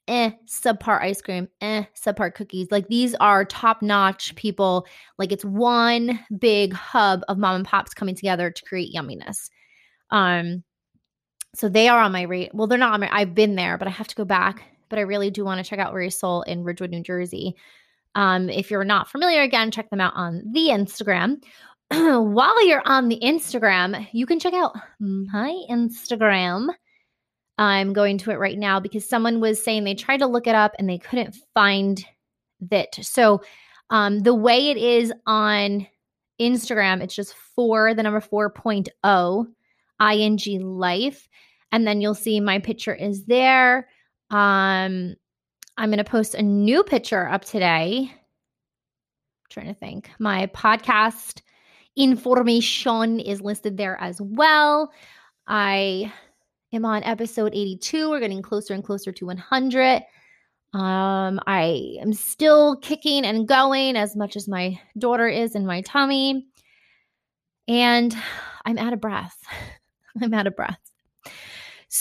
eh 0.07 0.31
subpar 0.47 1.01
ice 1.01 1.21
cream, 1.21 1.47
eh 1.61 1.83
subpar 1.95 2.33
cookies. 2.33 2.67
Like 2.71 2.87
these 2.87 3.15
are 3.15 3.45
top-notch 3.45 4.35
people. 4.35 4.85
Like 5.17 5.31
it's 5.31 5.45
one 5.45 6.19
big 6.37 6.73
hub 6.73 7.21
of 7.27 7.37
mom 7.37 7.55
and 7.57 7.65
pops 7.65 7.93
coming 7.93 8.15
together 8.15 8.51
to 8.51 8.65
create 8.65 8.93
yumminess. 8.93 9.49
Um 10.09 10.63
so 11.53 11.67
they 11.67 11.89
are 11.89 11.99
on 11.99 12.13
my 12.13 12.21
rate. 12.23 12.51
Well, 12.53 12.67
they're 12.67 12.77
not 12.77 12.93
on 12.93 13.01
my 13.01 13.09
I've 13.11 13.35
been 13.35 13.55
there, 13.55 13.77
but 13.77 13.87
I 13.87 13.91
have 13.91 14.07
to 14.07 14.15
go 14.15 14.25
back. 14.25 14.63
But 14.89 14.99
I 14.99 15.03
really 15.03 15.29
do 15.31 15.45
want 15.45 15.63
to 15.63 15.69
check 15.69 15.79
out 15.79 15.93
Ray 15.93 16.09
Soul 16.09 16.41
in 16.43 16.63
Ridgewood, 16.63 16.91
New 16.91 17.03
Jersey. 17.03 17.55
Um, 18.15 18.49
if 18.49 18.69
you're 18.69 18.83
not 18.83 19.09
familiar, 19.09 19.41
again, 19.41 19.71
check 19.71 19.89
them 19.89 20.01
out 20.01 20.13
on 20.15 20.43
the 20.51 20.67
Instagram 20.69 21.41
while 22.21 22.65
you're 22.65 22.83
on 22.85 23.09
the 23.09 23.19
Instagram, 23.21 24.07
you 24.13 24.25
can 24.25 24.39
check 24.39 24.53
out 24.53 24.73
my 24.99 25.61
Instagram. 25.69 26.69
I'm 27.57 27.91
going 27.91 28.17
to 28.19 28.31
it 28.31 28.39
right 28.39 28.57
now 28.57 28.79
because 28.79 29.07
someone 29.07 29.41
was 29.41 29.61
saying 29.61 29.83
they 29.83 29.93
tried 29.93 30.19
to 30.19 30.25
look 30.25 30.47
it 30.47 30.55
up 30.55 30.73
and 30.79 30.89
they 30.89 30.97
couldn't 30.97 31.35
find 31.53 32.05
it. 32.71 32.97
So, 33.01 33.41
um, 33.89 34.19
the 34.19 34.33
way 34.33 34.69
it 34.69 34.77
is 34.77 35.11
on 35.25 35.85
Instagram, 36.39 37.01
it's 37.01 37.13
just 37.13 37.35
for 37.55 37.93
the 37.93 38.03
number 38.03 38.21
4.0 38.21 39.47
ing 40.01 40.77
life. 40.77 41.27
and 41.73 41.85
then 41.85 41.99
you'll 41.99 42.13
see 42.13 42.39
my 42.39 42.59
picture 42.59 42.95
is 42.95 43.25
there. 43.25 43.89
Um, 44.29 45.15
I'm 45.75 45.89
going 45.89 45.97
to 45.97 46.05
post 46.05 46.35
a 46.35 46.41
new 46.41 46.83
picture 46.83 47.27
up 47.27 47.43
today. 47.43 48.09
I'm 48.09 49.49
trying 49.49 49.67
to 49.67 49.73
think. 49.73 50.09
My 50.19 50.47
podcast 50.47 51.41
information 51.95 53.19
is 53.19 53.41
listed 53.41 53.77
there 53.77 53.99
as 53.99 54.19
well. 54.21 54.91
I 55.47 56.11
am 56.73 56.85
on 56.85 57.03
episode 57.03 57.53
82. 57.53 58.09
We're 58.09 58.19
getting 58.19 58.41
closer 58.41 58.73
and 58.73 58.83
closer 58.83 59.11
to 59.11 59.25
100. 59.25 60.03
Um, 60.73 61.39
I 61.47 61.97
am 61.99 62.13
still 62.13 62.77
kicking 62.77 63.25
and 63.25 63.47
going 63.47 63.97
as 63.97 64.15
much 64.15 64.37
as 64.37 64.47
my 64.47 64.79
daughter 64.97 65.27
is 65.27 65.55
in 65.55 65.65
my 65.65 65.81
tummy. 65.81 66.47
And 67.67 68.15
I'm 68.65 68.77
out 68.77 68.93
of 68.93 69.01
breath. 69.01 69.37
I'm 70.21 70.33
out 70.33 70.47
of 70.47 70.55
breath. 70.55 70.90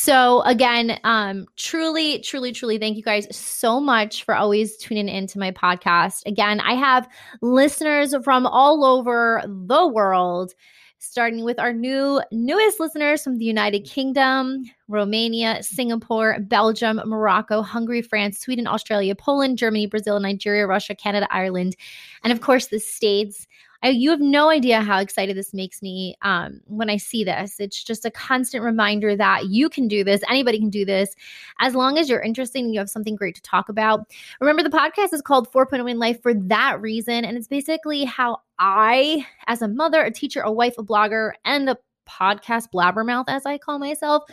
So 0.03 0.41
again, 0.47 0.99
um, 1.05 1.45
truly, 1.59 2.21
truly, 2.21 2.53
truly, 2.53 2.79
thank 2.79 2.97
you 2.97 3.03
guys 3.03 3.27
so 3.37 3.79
much 3.79 4.25
for 4.25 4.35
always 4.35 4.79
tuning 4.79 5.11
into 5.11 5.39
my 5.39 5.51
podcast. 5.51 6.25
Again, 6.25 6.59
I 6.59 6.73
have 6.73 7.07
listeners 7.43 8.15
from 8.25 8.47
all 8.47 8.83
over 8.83 9.43
the 9.47 9.87
world 9.87 10.55
starting 11.01 11.45
with 11.45 11.59
our 11.59 11.75
new 11.75 12.23
newest 12.33 12.81
listeners 12.81 13.23
from 13.23 13.37
the 13.37 13.45
United 13.45 13.81
Kingdom, 13.81 14.65
Romania, 14.89 15.63
Singapore, 15.63 16.39
Belgium, 16.41 16.99
Morocco, 17.05 17.61
Hungary, 17.61 18.01
France, 18.01 18.39
Sweden, 18.39 18.67
Australia, 18.67 19.15
Poland, 19.15 19.59
Germany, 19.59 19.87
Brazil, 19.87 20.19
Nigeria, 20.19 20.67
Russia, 20.67 20.95
Canada, 20.95 21.27
Ireland, 21.31 21.77
and 22.25 22.33
of 22.33 22.41
course 22.41 22.69
the 22.69 22.81
States. 22.81 23.47
I, 23.83 23.89
you 23.91 24.11
have 24.11 24.21
no 24.21 24.51
idea 24.51 24.83
how 24.83 24.99
excited 25.01 25.37
this 25.37 25.55
makes 25.55 25.81
me 25.81 26.15
um, 26.23 26.61
when 26.67 26.91
I 26.91 26.99
see 26.99 27.25
this. 27.25 27.59
It's 27.59 27.83
just 27.83 28.05
a 28.05 28.11
constant 28.11 28.63
reminder 28.63 29.17
that 29.17 29.47
you 29.47 29.71
can 29.71 29.89
do 29.89 30.05
this. 30.05 30.23
Anybody 30.29 30.59
can 30.59 30.69
do 30.69 30.85
this 30.85 31.15
as 31.61 31.75
long 31.75 31.97
as 31.97 32.09
you're 32.09 32.21
interested 32.21 32.63
and 32.63 32.75
you 32.75 32.81
have 32.81 32.91
something 32.91 33.17
great 33.17 33.37
to 33.37 33.43
talk 33.43 33.69
about. 33.71 34.01
Remember, 34.41 34.63
the 34.63 34.69
podcast 34.69 35.15
is 35.15 35.23
called 35.23 35.51
4.0 35.51 35.91
in 35.91 35.99
Life 35.99 36.23
for 36.23 36.35
that 36.35 36.81
reason. 36.81 37.25
And 37.25 37.39
it's 37.39 37.49
basically 37.49 38.05
how 38.05 38.41
I, 38.59 39.27
as 39.47 39.63
a 39.63 39.69
mother, 39.69 40.03
a 40.03 40.11
teacher, 40.11 40.43
a 40.43 40.53
wife, 40.53 40.75
a 40.77 40.85
blogger, 40.85 41.33
and 41.45 41.71
a 41.71 41.79
podcast 42.07 42.69
blabbermouth, 42.75 43.25
as 43.29 43.47
I 43.47 43.57
call 43.57 43.79
myself, 43.79 44.25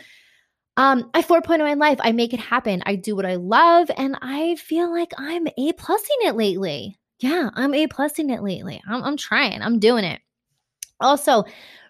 um, 0.76 1.10
I 1.14 1.22
4.0 1.22 1.72
in 1.72 1.78
life. 1.78 1.98
I 2.00 2.12
make 2.12 2.34
it 2.34 2.40
happen. 2.40 2.82
I 2.86 2.96
do 2.96 3.16
what 3.16 3.26
I 3.26 3.36
love, 3.36 3.90
and 3.96 4.16
I 4.20 4.56
feel 4.56 4.92
like 4.92 5.12
I'm 5.16 5.46
A 5.56 5.72
plusing 5.72 6.16
it 6.20 6.36
lately 6.36 6.97
yeah, 7.20 7.50
I'm 7.54 7.74
A 7.74 7.86
plusing 7.86 8.30
it 8.30 8.42
lately. 8.42 8.80
I'm, 8.88 9.02
I'm 9.02 9.16
trying, 9.16 9.60
I'm 9.62 9.78
doing 9.78 10.04
it. 10.04 10.20
Also, 11.00 11.44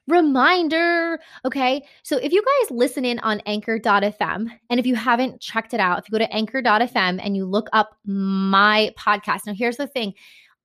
reminder 0.09 1.21
okay? 1.45 1.85
So 2.03 2.17
if 2.17 2.33
you 2.33 2.43
guys 2.43 2.71
listen 2.71 3.05
in 3.05 3.19
on 3.21 3.41
anchor.fm 3.47 4.51
and 4.71 4.81
if 4.81 4.87
you 4.87 4.95
haven't 4.95 5.41
checked 5.41 5.75
it 5.75 5.81
out 5.81 5.99
if 5.99 6.07
you 6.09 6.13
go 6.13 6.19
to 6.19 6.33
anchor.fm 6.35 7.21
and 7.23 7.37
you 7.37 7.45
look 7.45 7.69
up 7.73 7.91
my 8.05 8.93
podcast 8.99 9.47
now 9.47 9.55
here's 9.55 9.77
the 9.77 9.87
thing. 9.87 10.15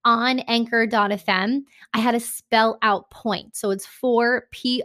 On 0.05 0.39
anchor.fm 0.39 1.61
i 1.93 1.99
had 1.99 2.11
to 2.11 2.19
spell 2.19 2.77
out 2.81 3.09
point. 3.09 3.55
So 3.55 3.71
it's 3.71 3.85
for 3.85 4.47
p-o-i-n-t-o 4.51 4.81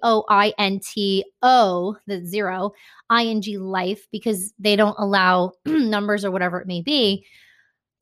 the 2.07 2.25
zero 2.25 2.73
ing 3.13 3.43
life 3.61 4.07
because 4.13 4.53
they 4.59 4.77
don't 4.77 4.97
allow 4.99 5.53
numbers 5.67 6.25
or 6.25 6.31
whatever 6.31 6.61
it 6.61 6.67
may 6.67 6.83
be 6.83 7.25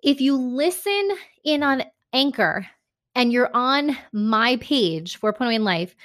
if 0.07 0.21
you 0.21 0.37
listen 0.37 1.11
in 1.45 1.65
on 1.65 1.83
Anchor 2.13 2.69
and 3.17 3.33
you're 3.33 3.51
on 3.53 3.99
my 4.13 4.57
page, 4.59 5.21
4.0 5.21 5.53
in 5.57 5.65
Life, 5.65 5.97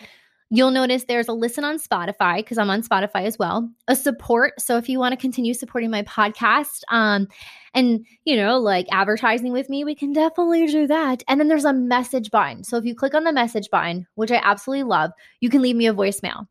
you'll 0.51 0.69
notice 0.69 1.05
there's 1.05 1.29
a 1.29 1.33
listen 1.33 1.63
on 1.63 1.79
Spotify 1.79 2.37
because 2.37 2.57
I'm 2.57 2.69
on 2.69 2.83
Spotify 2.83 3.23
as 3.23 3.39
well, 3.39 3.71
a 3.87 3.95
support. 3.95 4.59
So 4.59 4.77
if 4.77 4.89
you 4.89 4.99
want 4.99 5.13
to 5.13 5.17
continue 5.17 5.53
supporting 5.53 5.89
my 5.89 6.03
podcast, 6.03 6.81
um, 6.89 7.27
and 7.73 8.05
you 8.25 8.35
know, 8.35 8.59
like 8.59 8.85
advertising 8.91 9.53
with 9.53 9.69
me, 9.69 9.85
we 9.85 9.95
can 9.95 10.11
definitely 10.11 10.67
do 10.67 10.87
that. 10.87 11.23
And 11.29 11.39
then 11.39 11.47
there's 11.47 11.65
a 11.65 11.73
message 11.73 12.29
button. 12.29 12.65
So 12.65 12.75
if 12.75 12.83
you 12.83 12.93
click 12.93 13.15
on 13.15 13.23
the 13.23 13.31
message 13.31 13.69
button, 13.71 14.05
which 14.15 14.29
I 14.29 14.41
absolutely 14.43 14.83
love, 14.83 15.11
you 15.39 15.49
can 15.49 15.61
leave 15.61 15.77
me 15.77 15.87
a 15.87 15.93
voicemail. 15.93 16.47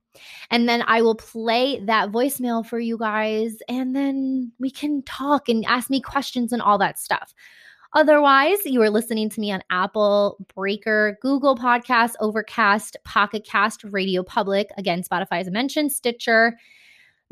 And 0.50 0.66
then 0.66 0.82
I 0.86 1.02
will 1.02 1.14
play 1.14 1.80
that 1.84 2.10
voicemail 2.10 2.64
for 2.64 2.80
you 2.80 2.96
guys, 2.96 3.58
and 3.68 3.94
then 3.94 4.50
we 4.58 4.70
can 4.70 5.02
talk 5.02 5.48
and 5.48 5.64
ask 5.66 5.90
me 5.90 6.00
questions 6.00 6.52
and 6.52 6.62
all 6.62 6.78
that 6.78 6.98
stuff. 6.98 7.34
Otherwise, 7.92 8.58
you 8.64 8.80
are 8.82 8.90
listening 8.90 9.28
to 9.28 9.40
me 9.40 9.50
on 9.50 9.62
Apple, 9.70 10.36
Breaker, 10.54 11.18
Google 11.20 11.56
Podcasts, 11.56 12.14
Overcast, 12.20 12.96
Pocket 13.04 13.44
Cast, 13.44 13.82
Radio 13.84 14.22
Public, 14.22 14.68
again, 14.76 15.02
Spotify 15.02 15.40
as 15.40 15.48
I 15.48 15.50
mentioned, 15.50 15.90
Stitcher. 15.90 16.56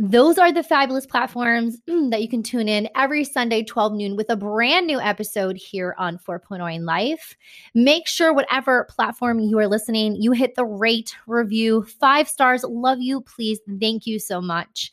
Those 0.01 0.39
are 0.39 0.53
the 0.53 0.63
fabulous 0.63 1.07
platforms 1.07 1.79
that 1.87 2.23
you 2.23 2.29
can 2.29 2.43
tune 2.43 2.69
in 2.69 2.89
every 2.97 3.25
Sunday, 3.25 3.63
12 3.63 3.95
noon, 3.95 4.17
with 4.17 4.31
a 4.31 4.37
brand 4.37 4.87
new 4.87 5.01
episode 5.01 5.57
here 5.57 5.95
on 5.99 6.19
4.0 6.19 6.75
in 6.75 6.85
Life. 6.85 7.37
Make 7.75 8.09
sure, 8.09 8.33
whatever 8.33 8.85
platform 8.91 9.41
you 9.41 9.59
are 9.59 9.67
listening, 9.69 10.17
you 10.21 10.33
hit 10.33 10.55
the 10.55 10.65
rate, 10.65 11.17
review, 11.27 11.85
five 12.01 12.29
stars. 12.29 12.65
Love 12.65 12.99
you. 13.01 13.21
Please. 13.23 13.59
Thank 13.81 14.07
you 14.07 14.19
so 14.21 14.41
much. 14.41 14.93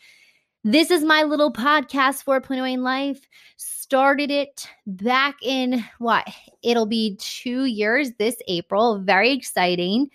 This 0.63 0.89
is 0.89 1.04
my 1.04 1.21
little 1.21 1.54
podcast, 1.54 2.23
4.0 2.25 2.73
in 2.73 2.82
Life 2.82 3.21
started 3.86 4.32
it 4.32 4.67
back 4.88 5.36
in 5.43 5.86
what? 6.00 6.28
It'll 6.63 6.88
be 6.88 7.17
two 7.17 7.65
years 7.65 8.13
this 8.17 8.36
April. 8.48 8.98
Very 8.98 9.32
exciting. 9.32 10.10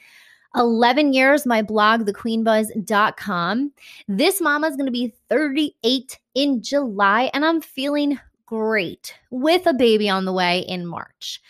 11 0.57 1.13
years, 1.13 1.47
my 1.47 1.63
blog, 1.63 2.01
thequeenbuzz.com. 2.01 3.73
This 4.09 4.41
mama 4.41 4.67
is 4.67 4.75
going 4.75 4.87
to 4.87 4.93
be 4.93 5.15
38 5.29 6.19
in 6.35 6.61
July, 6.61 7.31
and 7.33 7.45
I'm 7.45 7.61
feeling 7.61 8.19
great 8.45 9.15
with 9.31 9.65
a 9.67 9.73
baby 9.73 10.09
on 10.09 10.25
the 10.25 10.33
way 10.33 10.61
in 10.67 10.85
March. 10.85 11.41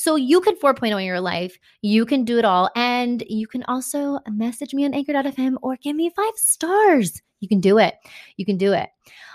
So 0.00 0.16
you 0.16 0.40
can 0.40 0.56
4.0 0.56 0.98
in 0.98 1.04
your 1.04 1.20
life. 1.20 1.58
You 1.82 2.06
can 2.06 2.24
do 2.24 2.38
it 2.38 2.44
all. 2.46 2.70
And 2.74 3.22
you 3.28 3.46
can 3.46 3.62
also 3.64 4.18
message 4.30 4.72
me 4.72 4.86
on 4.86 4.94
anchor.fm 4.94 5.56
or 5.60 5.76
give 5.76 5.94
me 5.94 6.08
five 6.08 6.32
stars. 6.36 7.20
You 7.40 7.48
can 7.48 7.60
do 7.60 7.76
it. 7.76 7.96
You 8.38 8.46
can 8.46 8.56
do 8.56 8.72
it. 8.72 8.88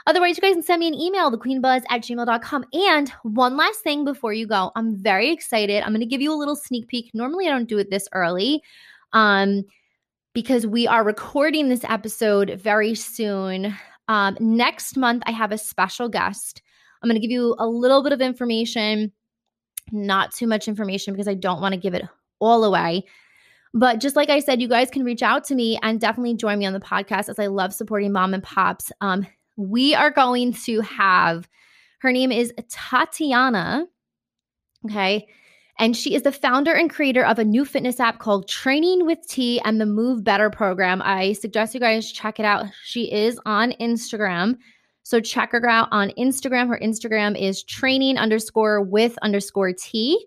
Otherwise, 0.07 0.37
you 0.37 0.41
guys 0.41 0.55
can 0.55 0.63
send 0.63 0.79
me 0.79 0.87
an 0.87 0.95
email, 0.95 1.31
thequeenbuzz 1.31 1.83
at 1.91 2.01
gmail.com. 2.01 2.65
And 2.73 3.09
one 3.21 3.55
last 3.55 3.81
thing 3.81 4.05
before 4.05 4.33
you 4.33 4.47
go, 4.47 4.71
I'm 4.75 4.95
very 4.95 5.29
excited. 5.29 5.83
I'm 5.83 5.91
going 5.91 5.99
to 5.99 6.07
give 6.07 6.21
you 6.21 6.33
a 6.33 6.41
little 6.41 6.55
sneak 6.55 6.87
peek. 6.87 7.11
Normally, 7.13 7.45
I 7.45 7.51
don't 7.51 7.69
do 7.69 7.77
it 7.77 7.91
this 7.91 8.09
early 8.11 8.63
um, 9.13 9.65
because 10.33 10.65
we 10.65 10.87
are 10.87 11.03
recording 11.03 11.69
this 11.69 11.83
episode 11.83 12.59
very 12.59 12.95
soon. 12.95 13.77
Um, 14.07 14.35
next 14.39 14.97
month, 14.97 15.21
I 15.27 15.31
have 15.31 15.51
a 15.51 15.59
special 15.59 16.09
guest. 16.09 16.63
I'm 17.03 17.07
going 17.07 17.21
to 17.21 17.27
give 17.27 17.31
you 17.31 17.55
a 17.59 17.67
little 17.67 18.01
bit 18.01 18.13
of 18.13 18.21
information, 18.21 19.11
not 19.91 20.33
too 20.33 20.47
much 20.47 20.67
information 20.67 21.13
because 21.13 21.27
I 21.27 21.33
don't 21.33 21.61
want 21.61 21.73
to 21.73 21.79
give 21.79 21.93
it 21.93 22.03
all 22.39 22.63
away. 22.63 23.05
But 23.73 23.99
just 23.99 24.15
like 24.15 24.29
I 24.29 24.39
said, 24.39 24.61
you 24.61 24.69
guys 24.69 24.89
can 24.89 25.03
reach 25.03 25.21
out 25.21 25.43
to 25.45 25.55
me 25.55 25.77
and 25.83 25.99
definitely 25.99 26.35
join 26.35 26.59
me 26.59 26.65
on 26.65 26.73
the 26.73 26.79
podcast 26.79 27.27
as 27.27 27.39
I 27.39 27.47
love 27.47 27.73
supporting 27.73 28.13
mom 28.13 28.33
and 28.33 28.41
pops. 28.41 28.91
Um, 29.01 29.27
we 29.57 29.93
are 29.93 30.11
going 30.11 30.53
to 30.53 30.81
have 30.81 31.47
her 31.99 32.11
name 32.11 32.31
is 32.31 32.53
Tatiana. 32.69 33.85
Okay. 34.85 35.27
And 35.77 35.97
she 35.97 36.15
is 36.15 36.21
the 36.21 36.31
founder 36.31 36.73
and 36.73 36.89
creator 36.89 37.25
of 37.25 37.37
a 37.37 37.43
new 37.43 37.65
fitness 37.65 37.99
app 37.99 38.19
called 38.19 38.47
Training 38.47 39.05
with 39.05 39.27
T 39.27 39.59
and 39.61 39.81
the 39.81 39.85
Move 39.85 40.23
Better 40.23 40.49
program. 40.49 41.01
I 41.03 41.33
suggest 41.33 41.73
you 41.73 41.81
guys 41.81 42.11
check 42.11 42.39
it 42.39 42.45
out. 42.45 42.67
She 42.85 43.11
is 43.11 43.39
on 43.45 43.73
Instagram. 43.81 44.57
So 45.05 45.21
check 45.21 45.51
her 45.51 45.69
out 45.69 45.87
on 45.91 46.09
Instagram. 46.17 46.67
Her 46.67 46.79
Instagram 46.81 47.39
is 47.39 47.61
training 47.63 48.17
underscore 48.17 48.81
with 48.81 49.15
underscore 49.21 49.71
T. 49.71 50.25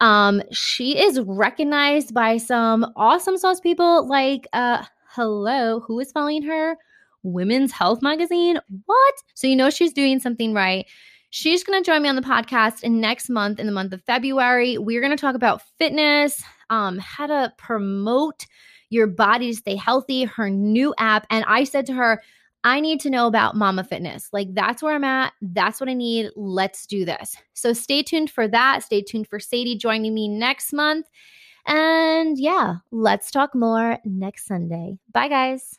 Um, 0.00 0.42
she 0.50 0.98
is 0.98 1.20
recognized 1.20 2.14
by 2.14 2.38
some 2.38 2.90
awesome 2.96 3.36
sauce 3.36 3.60
people 3.60 4.08
like 4.08 4.48
uh 4.54 4.82
hello, 5.08 5.80
who 5.80 6.00
is 6.00 6.10
following 6.10 6.42
her? 6.42 6.78
Women's 7.22 7.70
Health 7.70 8.00
Magazine. 8.00 8.58
What? 8.86 9.14
So 9.34 9.46
you 9.46 9.56
know 9.56 9.68
she's 9.68 9.92
doing 9.92 10.18
something 10.18 10.54
right. 10.54 10.86
She's 11.28 11.62
going 11.62 11.82
to 11.82 11.86
join 11.86 12.02
me 12.02 12.08
on 12.08 12.16
the 12.16 12.22
podcast 12.22 12.82
in 12.82 13.00
next 13.00 13.28
month, 13.28 13.60
in 13.60 13.66
the 13.66 13.72
month 13.72 13.92
of 13.92 14.02
February. 14.04 14.78
We're 14.78 15.00
going 15.00 15.16
to 15.16 15.20
talk 15.20 15.34
about 15.34 15.62
fitness, 15.78 16.42
um, 16.70 16.98
how 16.98 17.26
to 17.26 17.52
promote 17.58 18.46
your 18.88 19.06
body 19.06 19.50
to 19.50 19.56
stay 19.56 19.76
healthy, 19.76 20.24
her 20.24 20.48
new 20.48 20.94
app. 20.98 21.26
And 21.30 21.44
I 21.46 21.64
said 21.64 21.86
to 21.86 21.92
her, 21.92 22.22
I 22.64 22.80
need 22.80 22.98
to 23.00 23.10
know 23.10 23.26
about 23.26 23.54
Mama 23.54 23.84
Fitness. 23.84 24.30
Like, 24.32 24.54
that's 24.54 24.82
where 24.82 24.94
I'm 24.94 25.04
at. 25.04 25.34
That's 25.42 25.80
what 25.80 25.88
I 25.88 25.94
need. 25.94 26.30
Let's 26.34 26.86
do 26.86 27.04
this. 27.04 27.36
So, 27.52 27.72
stay 27.72 28.02
tuned 28.02 28.30
for 28.30 28.48
that. 28.48 28.82
Stay 28.82 29.02
tuned 29.02 29.28
for 29.28 29.38
Sadie 29.38 29.76
joining 29.76 30.14
me 30.14 30.28
next 30.28 30.72
month. 30.72 31.06
And 31.66 32.38
yeah, 32.38 32.76
let's 32.90 33.30
talk 33.30 33.54
more 33.54 33.98
next 34.04 34.46
Sunday. 34.46 34.98
Bye, 35.12 35.28
guys. 35.28 35.78